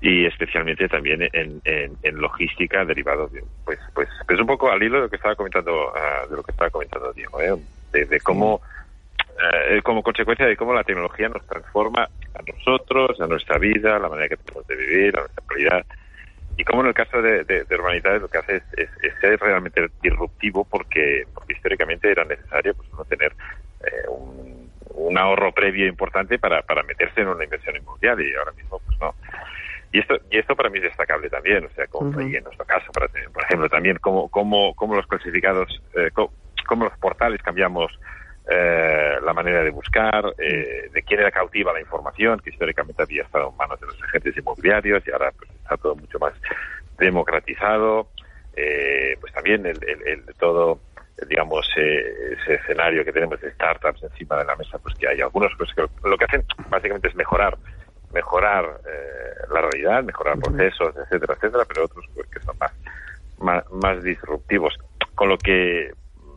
[0.01, 4.97] y especialmente también en, en, logística derivado de, pues pues es un poco al hilo
[4.97, 7.39] de lo que estaba comentando ah, de lo que estaba comentando Diego
[7.93, 8.61] de, de, cómo
[9.83, 14.09] como consecuencia de cómo la tecnología nos transforma a nosotros, a nuestra vida, a la
[14.09, 15.87] manera que tenemos de vivir, a nuestra realidad
[16.57, 18.89] y como en el caso de, de, de Urbanidades lo que hace es,
[19.21, 23.33] ser realmente disruptivo porque, históricamente era necesario pues, no tener
[23.81, 28.53] eh, un, un, ahorro previo importante para, para meterse en una inversión inmobiliaria y ahora
[28.53, 29.15] mismo pues no.
[29.93, 32.67] Y esto, y esto para mí es destacable también, o sea, como y en nuestro
[32.67, 36.11] caso, para tener, por ejemplo, también cómo, cómo, cómo los clasificados, eh,
[36.67, 37.93] cómo los portales cambiamos
[38.49, 43.23] eh, la manera de buscar, eh, de quién era cautiva la información, que históricamente había
[43.23, 46.33] estado en manos de los agentes inmobiliarios y ahora pues, está todo mucho más
[46.97, 48.09] democratizado.
[48.55, 50.81] Eh, pues también el, el, todo,
[51.29, 55.53] digamos, ese escenario que tenemos de startups encima de la mesa, pues que hay algunos
[55.59, 57.59] pues, que lo que hacen básicamente es mejorar
[58.13, 58.81] mejorar
[59.51, 62.73] la realidad, mejorar procesos, etcétera, etcétera, pero otros pues, que son más,
[63.39, 64.75] más, más disruptivos.
[65.15, 65.91] Con lo que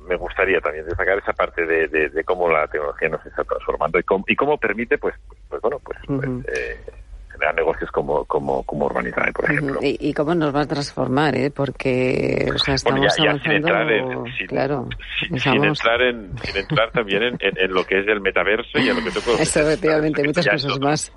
[0.09, 4.03] me gustaría también destacar esa parte de, de, cómo la tecnología nos está transformando y
[4.03, 5.13] cómo, y cómo permite, pues,
[5.47, 6.79] pues bueno, pues, pues eh,
[7.31, 9.79] generar negocios como, como, como Urbanizar, por ejemplo.
[9.83, 11.51] ¿Y, cómo nos va a transformar, ¿eh?
[11.51, 13.43] Porque, o sea, estamos avanzando...
[13.43, 14.89] Sin entrar en, sin, claro,
[15.19, 18.95] sin, entrar, en, sin entrar también en, en, lo que es el metaverso y a
[18.95, 19.41] lo que tú puedes...
[19.41, 21.13] Eso, efectivamente, muchas cosas más.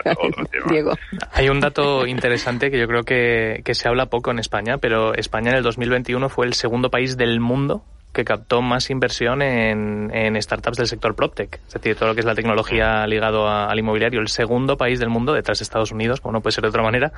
[0.70, 0.94] Diego.
[1.32, 5.12] Hay un dato interesante que yo creo que, que se habla poco en España, pero
[5.12, 10.10] España en el 2021 fue el segundo país del mundo que captó más inversión en,
[10.12, 13.78] en, startups del sector PropTech, es decir, todo lo que es la tecnología ligado al
[13.78, 16.68] inmobiliario, el segundo país del mundo detrás de Estados Unidos, como no puede ser de
[16.68, 17.12] otra manera,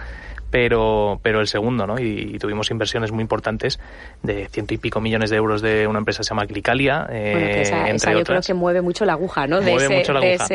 [0.50, 1.98] pero, pero el segundo, ¿no?
[1.98, 3.78] Y, tuvimos inversiones muy importantes
[4.22, 7.62] de ciento y pico millones de euros de una empresa que se llama Clicalia, eh,
[7.62, 9.62] esa, yo creo que mueve mucho la aguja, ¿no?
[9.62, 10.46] mueve mucho la aguja.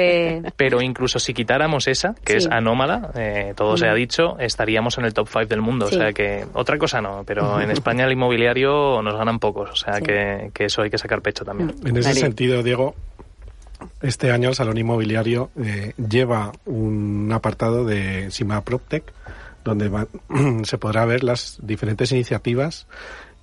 [0.56, 3.96] Pero incluso si quitáramos esa, que es anómala, eh, todo se ha mm.
[3.96, 7.60] dicho, estaríamos en el top 5 del mundo, o sea que otra cosa no, pero
[7.62, 11.22] en España el inmobiliario nos ganan pocos, o sea que que, eso hay que sacar
[11.22, 11.76] pecho también.
[11.86, 12.96] En ese sentido, Diego,
[14.02, 19.12] este año el Salón Inmobiliario eh, lleva un apartado de Sima PropTech,
[19.64, 19.92] donde
[20.64, 22.88] se podrá ver las diferentes iniciativas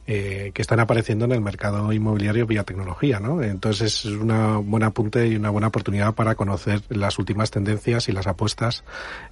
[0.07, 3.43] eh, que están apareciendo en el mercado inmobiliario vía tecnología, ¿no?
[3.43, 8.13] Entonces es una buena apunte y una buena oportunidad para conocer las últimas tendencias y
[8.13, 8.85] las apuestas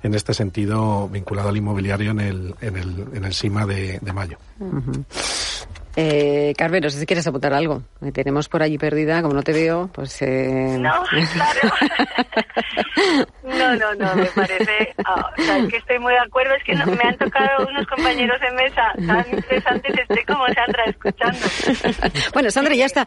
[0.03, 4.39] en este sentido vinculado al inmobiliario en el, en el, en el SIMA de, mayo.
[5.95, 7.83] Eh, Carmen, no sé si quieres apuntar algo.
[8.01, 10.23] Me tenemos por allí perdida, como no te veo, pues...
[10.23, 10.79] Eh...
[10.79, 11.75] No, claro.
[13.45, 14.95] no, no, no, me parece...
[15.05, 16.55] Ah, o sea, que estoy muy de acuerdo.
[16.55, 19.99] Es que me han tocado unos compañeros de mesa tan interesantes.
[19.99, 21.39] Estoy como Sandra escuchando.
[22.33, 23.07] bueno, Sandra ya está...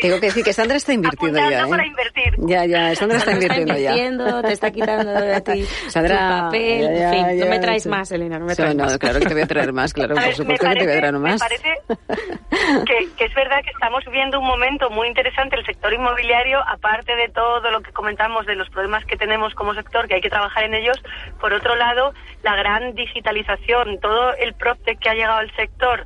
[0.00, 1.68] Tengo que decir que Sandra está invirtiendo ya, ¿eh?
[1.68, 2.34] para invertir.
[2.38, 3.94] Ya, ya, Sandra está invirtiendo ya.
[4.42, 6.84] Te está quitando de ti Sandra, papel.
[6.84, 8.98] en fin, no me traes más, Elena, no me traes no, más.
[8.98, 11.18] claro que te voy a traer más, claro, por supuesto que te voy a traer
[11.18, 11.34] más.
[11.34, 12.13] Me parece
[12.86, 17.28] que, es verdad que estamos viviendo un momento muy interesante el sector inmobiliario, aparte de
[17.28, 20.64] todo lo que comentamos de los problemas que tenemos como sector, que hay que trabajar
[20.64, 21.02] en ellos.
[21.40, 26.04] Por otro lado, la gran digitalización, todo el PropTech que ha llegado al sector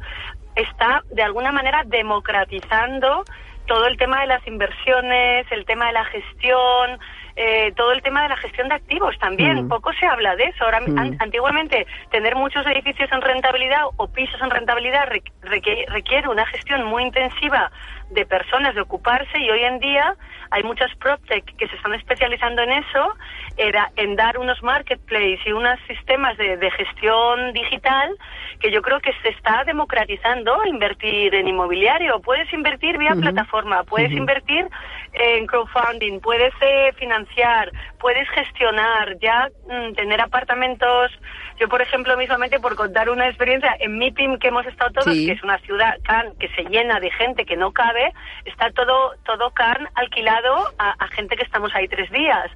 [0.55, 3.25] está de alguna manera democratizando
[3.67, 6.99] todo el tema de las inversiones, el tema de la gestión,
[7.41, 9.67] eh, todo el tema de la gestión de activos también.
[9.67, 9.69] Mm.
[9.69, 10.65] Poco se habla de eso.
[10.65, 11.19] Ahora, mm.
[11.21, 15.09] antiguamente, tener muchos edificios en rentabilidad o pisos en rentabilidad
[15.89, 17.71] requiere una gestión muy intensiva
[18.11, 20.17] de personas de ocuparse y hoy en día
[20.51, 23.15] hay muchas PropTech que se están especializando en eso,
[23.57, 28.17] era en dar unos marketplaces y unos sistemas de, de, gestión digital
[28.61, 32.21] que yo creo que se está democratizando invertir en inmobiliario.
[32.21, 34.67] Puedes invertir vía plataforma, puedes invertir
[35.19, 41.11] en crowdfunding, puedes eh, financiar, puedes gestionar, ya mm, tener apartamentos.
[41.59, 45.33] Yo, por ejemplo, mismamente, por contar una experiencia, en MIPIM que hemos estado todos, que
[45.33, 48.13] es una ciudad can que se llena de gente que no cabe,
[48.45, 52.49] está todo, todo can alquilado a, gente que estamos ahí tres días.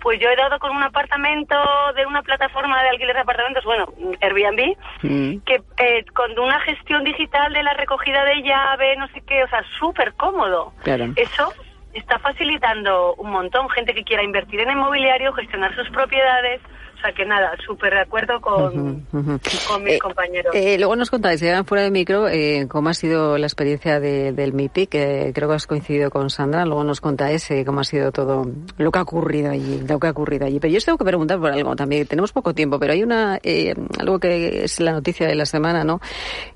[0.00, 1.56] Pues yo he dado con un apartamento
[1.94, 3.86] de una plataforma de alquiler de apartamentos, bueno,
[4.20, 5.38] Airbnb, mm.
[5.44, 9.48] que eh, con una gestión digital de la recogida de llave, no sé qué, o
[9.48, 10.72] sea, súper cómodo.
[11.14, 11.52] Eso
[11.98, 16.60] está facilitando un montón gente que quiera invertir en inmobiliario, gestionar sus propiedades,
[16.98, 19.06] O sea que nada, súper de acuerdo con,
[19.68, 20.52] con mis Eh, compañeros.
[20.52, 24.32] eh, luego nos contáis, ya fuera de micro, eh, cómo ha sido la experiencia de-
[24.32, 26.64] del MIPI, que creo que has coincidido con Sandra.
[26.64, 28.44] Luego nos contáis eh, cómo ha sido todo
[28.78, 30.58] lo que ha ocurrido allí, lo que ha ocurrido allí.
[30.58, 32.04] Pero yo os tengo que preguntar por algo también.
[32.08, 35.84] Tenemos poco tiempo, pero hay una eh, algo que es la noticia de la semana,
[35.84, 36.00] ¿no?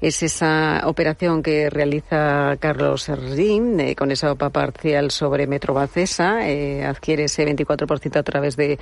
[0.01, 6.49] Es esa operación que realiza Carlos Herrín eh, con esa OPA parcial sobre Metro Bacesa.
[6.49, 8.76] eh, adquiere ese 24% a través de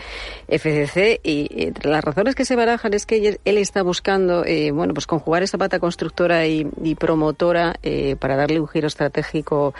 [0.49, 4.95] FCC y entre las razones que se barajan es que él está buscando, eh, bueno,
[4.95, 9.75] pues conjugar esa pata constructora y, y promotora eh, para darle un giro estratégico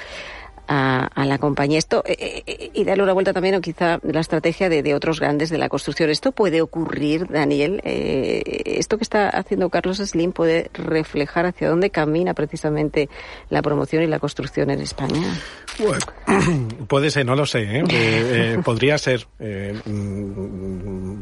[0.71, 1.79] a, a la compañía.
[1.79, 5.51] Esto eh, eh, y darle una vuelta también, o quizá la estrategia de, otros grandes
[5.51, 6.11] de la construcción.
[6.11, 7.81] Esto puede ocurrir, Daniel.
[7.85, 13.09] Eh, esto que está haciendo Carlos Slim puede reflejar hacia dónde camina precisamente
[13.49, 15.37] la promoción y la construcción en España.
[16.89, 17.63] Puede ser, no lo sé.
[17.63, 17.79] ¿eh?
[17.79, 19.27] Eh, eh, podría ser.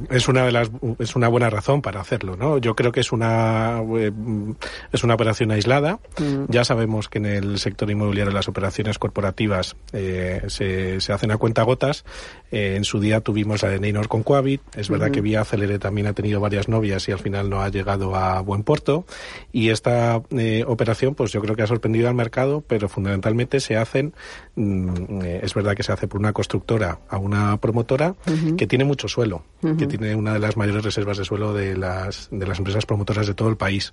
[0.09, 2.59] Mm, es una de las es una buena razón para hacerlo, ¿no?
[2.59, 4.53] Yo creo que es una eh, mm,
[4.93, 6.01] es una operación aislada.
[6.49, 11.37] Ya sabemos que en el sector inmobiliario las operaciones corporativas eh, se, se hacen a
[11.37, 12.05] cuenta gotas.
[12.51, 14.63] Eh, en su día tuvimos la de Neynor con Coavit.
[14.75, 17.69] Es verdad que Vía Celere también ha tenido varias novias y al final no ha
[17.69, 19.05] llegado a buen puerto.
[19.53, 23.77] Y esta eh, operación, pues yo creo que ha sorprendido al mercado, pero fundamentalmente se
[23.77, 24.15] hacen,
[24.57, 28.15] mm, eh, es verdad que se hace por una constructora a una promotora
[28.57, 32.29] que tiene mucho suelo, que tiene una de las mayores reservas de suelo de las,
[32.31, 33.93] de las empresas promotoras de todo el país.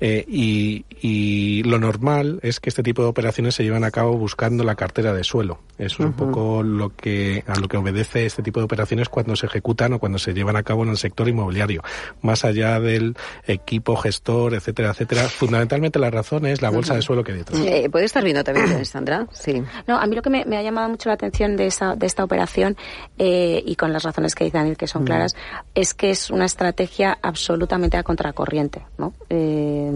[0.00, 4.16] Eh, y, y lo normal es que este tipo de operaciones se llevan a cabo
[4.16, 5.60] buscando la cartera de suelo.
[5.76, 9.36] Eso es un poco lo que, a lo que obedece este tipo de operaciones cuando
[9.36, 11.82] se ejecutan o cuando se llevan a cabo en el sector inmobiliario.
[12.22, 15.24] Más allá del equipo gestor, etcétera, etcétera.
[15.24, 17.60] Fundamentalmente la razón es la bolsa de suelo que hay detrás.
[17.60, 19.26] Eh, ¿Puede estar viendo también, Sandra?
[19.32, 19.62] Sí.
[19.86, 22.06] No, a mí lo que me, me ha llamado mucho la atención de esta, de
[22.06, 22.76] esta operación,
[23.18, 25.06] eh, y con las razones que dice Daniel que son Mm.
[25.06, 25.36] claras,
[25.74, 29.12] es que es una estrategia absolutamente a contracorriente, ¿no?
[29.28, 29.90] Eh,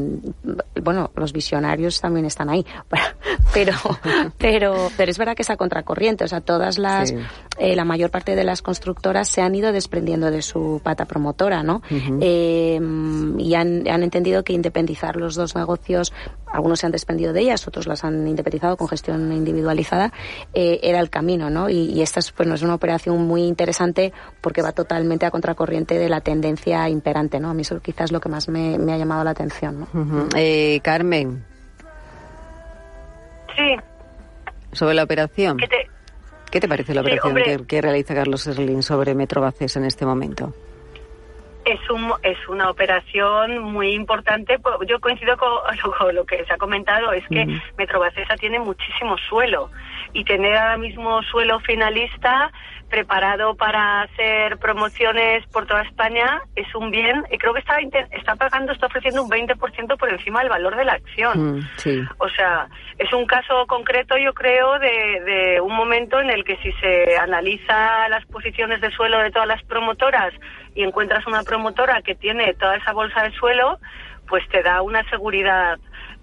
[0.83, 2.67] bueno, los visionarios también están ahí,
[3.55, 3.73] pero,
[4.39, 7.17] pero, pero es verdad que es a contracorriente, o sea, todas las, Sí.
[7.59, 11.63] eh, la mayor parte de las constructoras se han ido desprendiendo de su pata promotora,
[11.63, 11.81] ¿no?
[12.21, 12.81] Eh,
[13.39, 16.13] y han, han entendido que independizar los dos negocios,
[16.47, 20.13] algunos se han desprendido de ellas, otros las han independizado con gestión individualizada,
[20.55, 21.69] era el camino, ¿no?
[21.71, 25.31] Y, y esta es, pues, no es una operación muy interesante porque va totalmente a
[25.31, 27.51] contracorriente de la tendencia imperante, ¿no?
[27.51, 30.29] A mí eso quizás es lo que más me, me ha llamado la atención, ¿no?
[30.35, 31.45] Eh, Carmen,
[33.55, 33.77] Sí,
[34.73, 35.59] sobre la operación.
[35.59, 35.69] te,
[36.51, 39.85] ¿Qué te parece la Sí, operación que, que realiza Carlos Slim sobre Metro Bacesa en
[39.85, 40.55] este momento?
[41.67, 44.59] Es, un, es una operación muy importante.
[44.59, 45.51] po- Yo coincido con,
[45.99, 47.53] con lo que se ha comentado, es que Ujú.
[47.77, 49.71] Metrobacesa tiene muchísimo suelo
[50.13, 52.51] y tener ahora mismo suelo finalista
[52.89, 57.79] preparado para hacer promociones por toda España es un bien y creo que está,
[58.13, 61.59] está pagando, está ofreciendo un 20% por encima del valor de la acción.
[61.59, 62.03] Mm, sí.
[62.19, 66.57] O sea, es un caso concreto, yo creo, de, de un momento en el que
[66.59, 70.33] si se analiza las posiciones de suelo de todas las promotoras
[70.75, 73.79] y encuentras una promotora que tiene toda esa bolsa de suelo,
[74.29, 75.79] pues te da una seguridad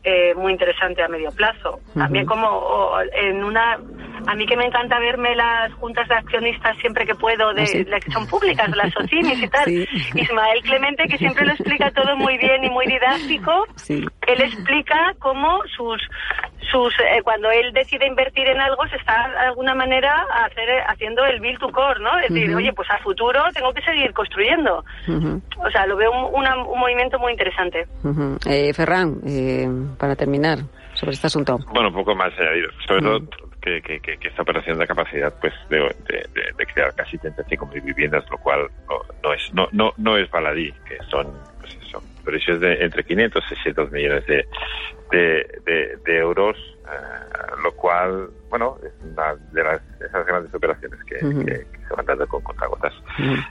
[0.05, 1.79] eh, muy interesante a medio plazo.
[1.95, 3.79] También como o, en una...
[4.27, 7.65] A mí que me encanta verme las juntas de accionistas siempre que puedo, de, ¿Ah,
[7.65, 7.83] sí?
[7.83, 9.65] de que son públicas, las socinis y tal.
[9.65, 9.87] Sí.
[10.15, 14.05] Ismael Clemente, que siempre lo explica todo muy bien y muy didáctico, Sí.
[14.27, 16.01] él explica cómo sus
[16.71, 21.23] sus eh, cuando él decide invertir en algo se está de alguna manera hacer, haciendo
[21.25, 22.17] el build to core, ¿no?
[22.19, 24.83] Es decir, oye, pues a futuro tengo que seguir construyendo.
[25.07, 27.85] Ujú, O sea, lo veo un, una- un movimiento muy interesante.
[28.03, 28.37] ujú.
[28.47, 29.67] Eh, Ferran, eh,
[29.99, 30.59] para terminar
[30.93, 31.57] sobre este asunto.
[31.73, 32.69] Bueno, un poco más añadido.
[32.87, 33.19] Sobre todo
[33.61, 37.17] que, que, que- que esta operación da capacidad pues de, de- de- de crear casi
[37.17, 41.33] 35.000 viviendas, lo cual no, no es no, no, no es baladí, que son
[42.25, 44.45] precios de entre 500 y 600 millones de,
[45.11, 50.99] de, de- de euros, eh, lo cual, bueno, es una de las, esas grandes operaciones
[51.05, 51.45] que, Ujú.
[51.45, 52.93] que- que se van dando con contragotas.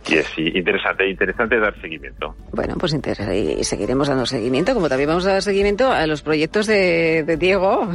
[0.09, 2.35] Y es interesante, interesante dar seguimiento.
[2.53, 6.23] Bueno, pues inter- y seguiremos dando seguimiento, como también vamos a dar seguimiento a los
[6.23, 7.89] proyectos de, de Diego.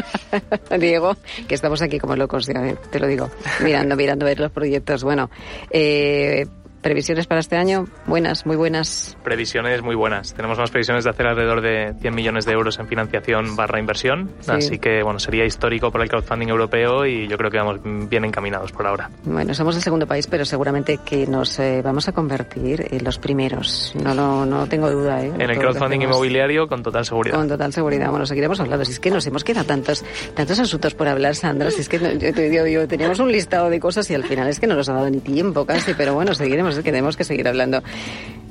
[0.80, 1.16] Diego,
[1.48, 2.46] que estamos aquí como locos,
[2.90, 3.30] te lo digo,
[3.62, 5.04] mirando, mirando ver los proyectos.
[5.04, 5.30] Bueno,
[5.70, 6.46] eh,
[6.86, 9.16] previsiones para este año, buenas, muy buenas.
[9.24, 10.34] Previsiones muy buenas.
[10.34, 14.30] Tenemos unas previsiones de hacer alrededor de 100 millones de euros en financiación barra inversión.
[14.38, 14.52] Sí.
[14.52, 18.24] Así que, bueno, sería histórico para el crowdfunding europeo y yo creo que vamos bien
[18.24, 19.10] encaminados por ahora.
[19.24, 23.18] Bueno, somos el segundo país, pero seguramente que nos eh, vamos a convertir en los
[23.18, 23.92] primeros.
[24.00, 25.24] No, no, no tengo duda.
[25.24, 25.32] ¿eh?
[25.36, 27.34] En el crowdfunding inmobiliario con total seguridad.
[27.36, 28.10] Con total seguridad.
[28.10, 28.84] Bueno, seguiremos hablando.
[28.84, 31.72] Si es que nos hemos quedado tantos, tantos asuntos por hablar, Sandra.
[31.72, 34.22] Si es que no- yo, te digo, yo teníamos un listado de cosas y al
[34.22, 35.94] final es que no nos ha dado ni tiempo casi.
[35.94, 37.82] Pero bueno, seguiremos cosas que tenemos que seguir hablando.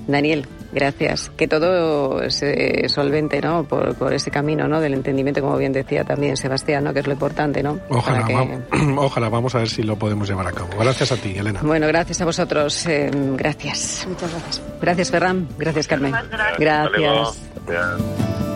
[0.08, 1.32] Daniel, gracias.
[1.36, 3.64] Que todo se solvente, ¿no?
[3.64, 4.80] Por, ese camino, ¿no?
[4.80, 6.94] Del entendimiento, como bien decía también Sebastián, ¿no?
[6.94, 7.80] Que es lo importante, ¿no?
[7.90, 8.28] Ojalá,
[8.98, 10.70] ojalá, vamos a ver si lo podemos llevar a cabo.
[10.80, 11.62] Gracias a ti, Elena.
[11.64, 12.86] Bueno, gracias a vosotros.
[12.86, 14.06] Eh, gracias.
[14.08, 14.62] Muchas gracias.
[14.82, 15.48] Gracias, Ferran.
[15.58, 16.14] Gracias, Carmen.
[16.60, 17.40] gracias.
[17.68, 18.55] gracias.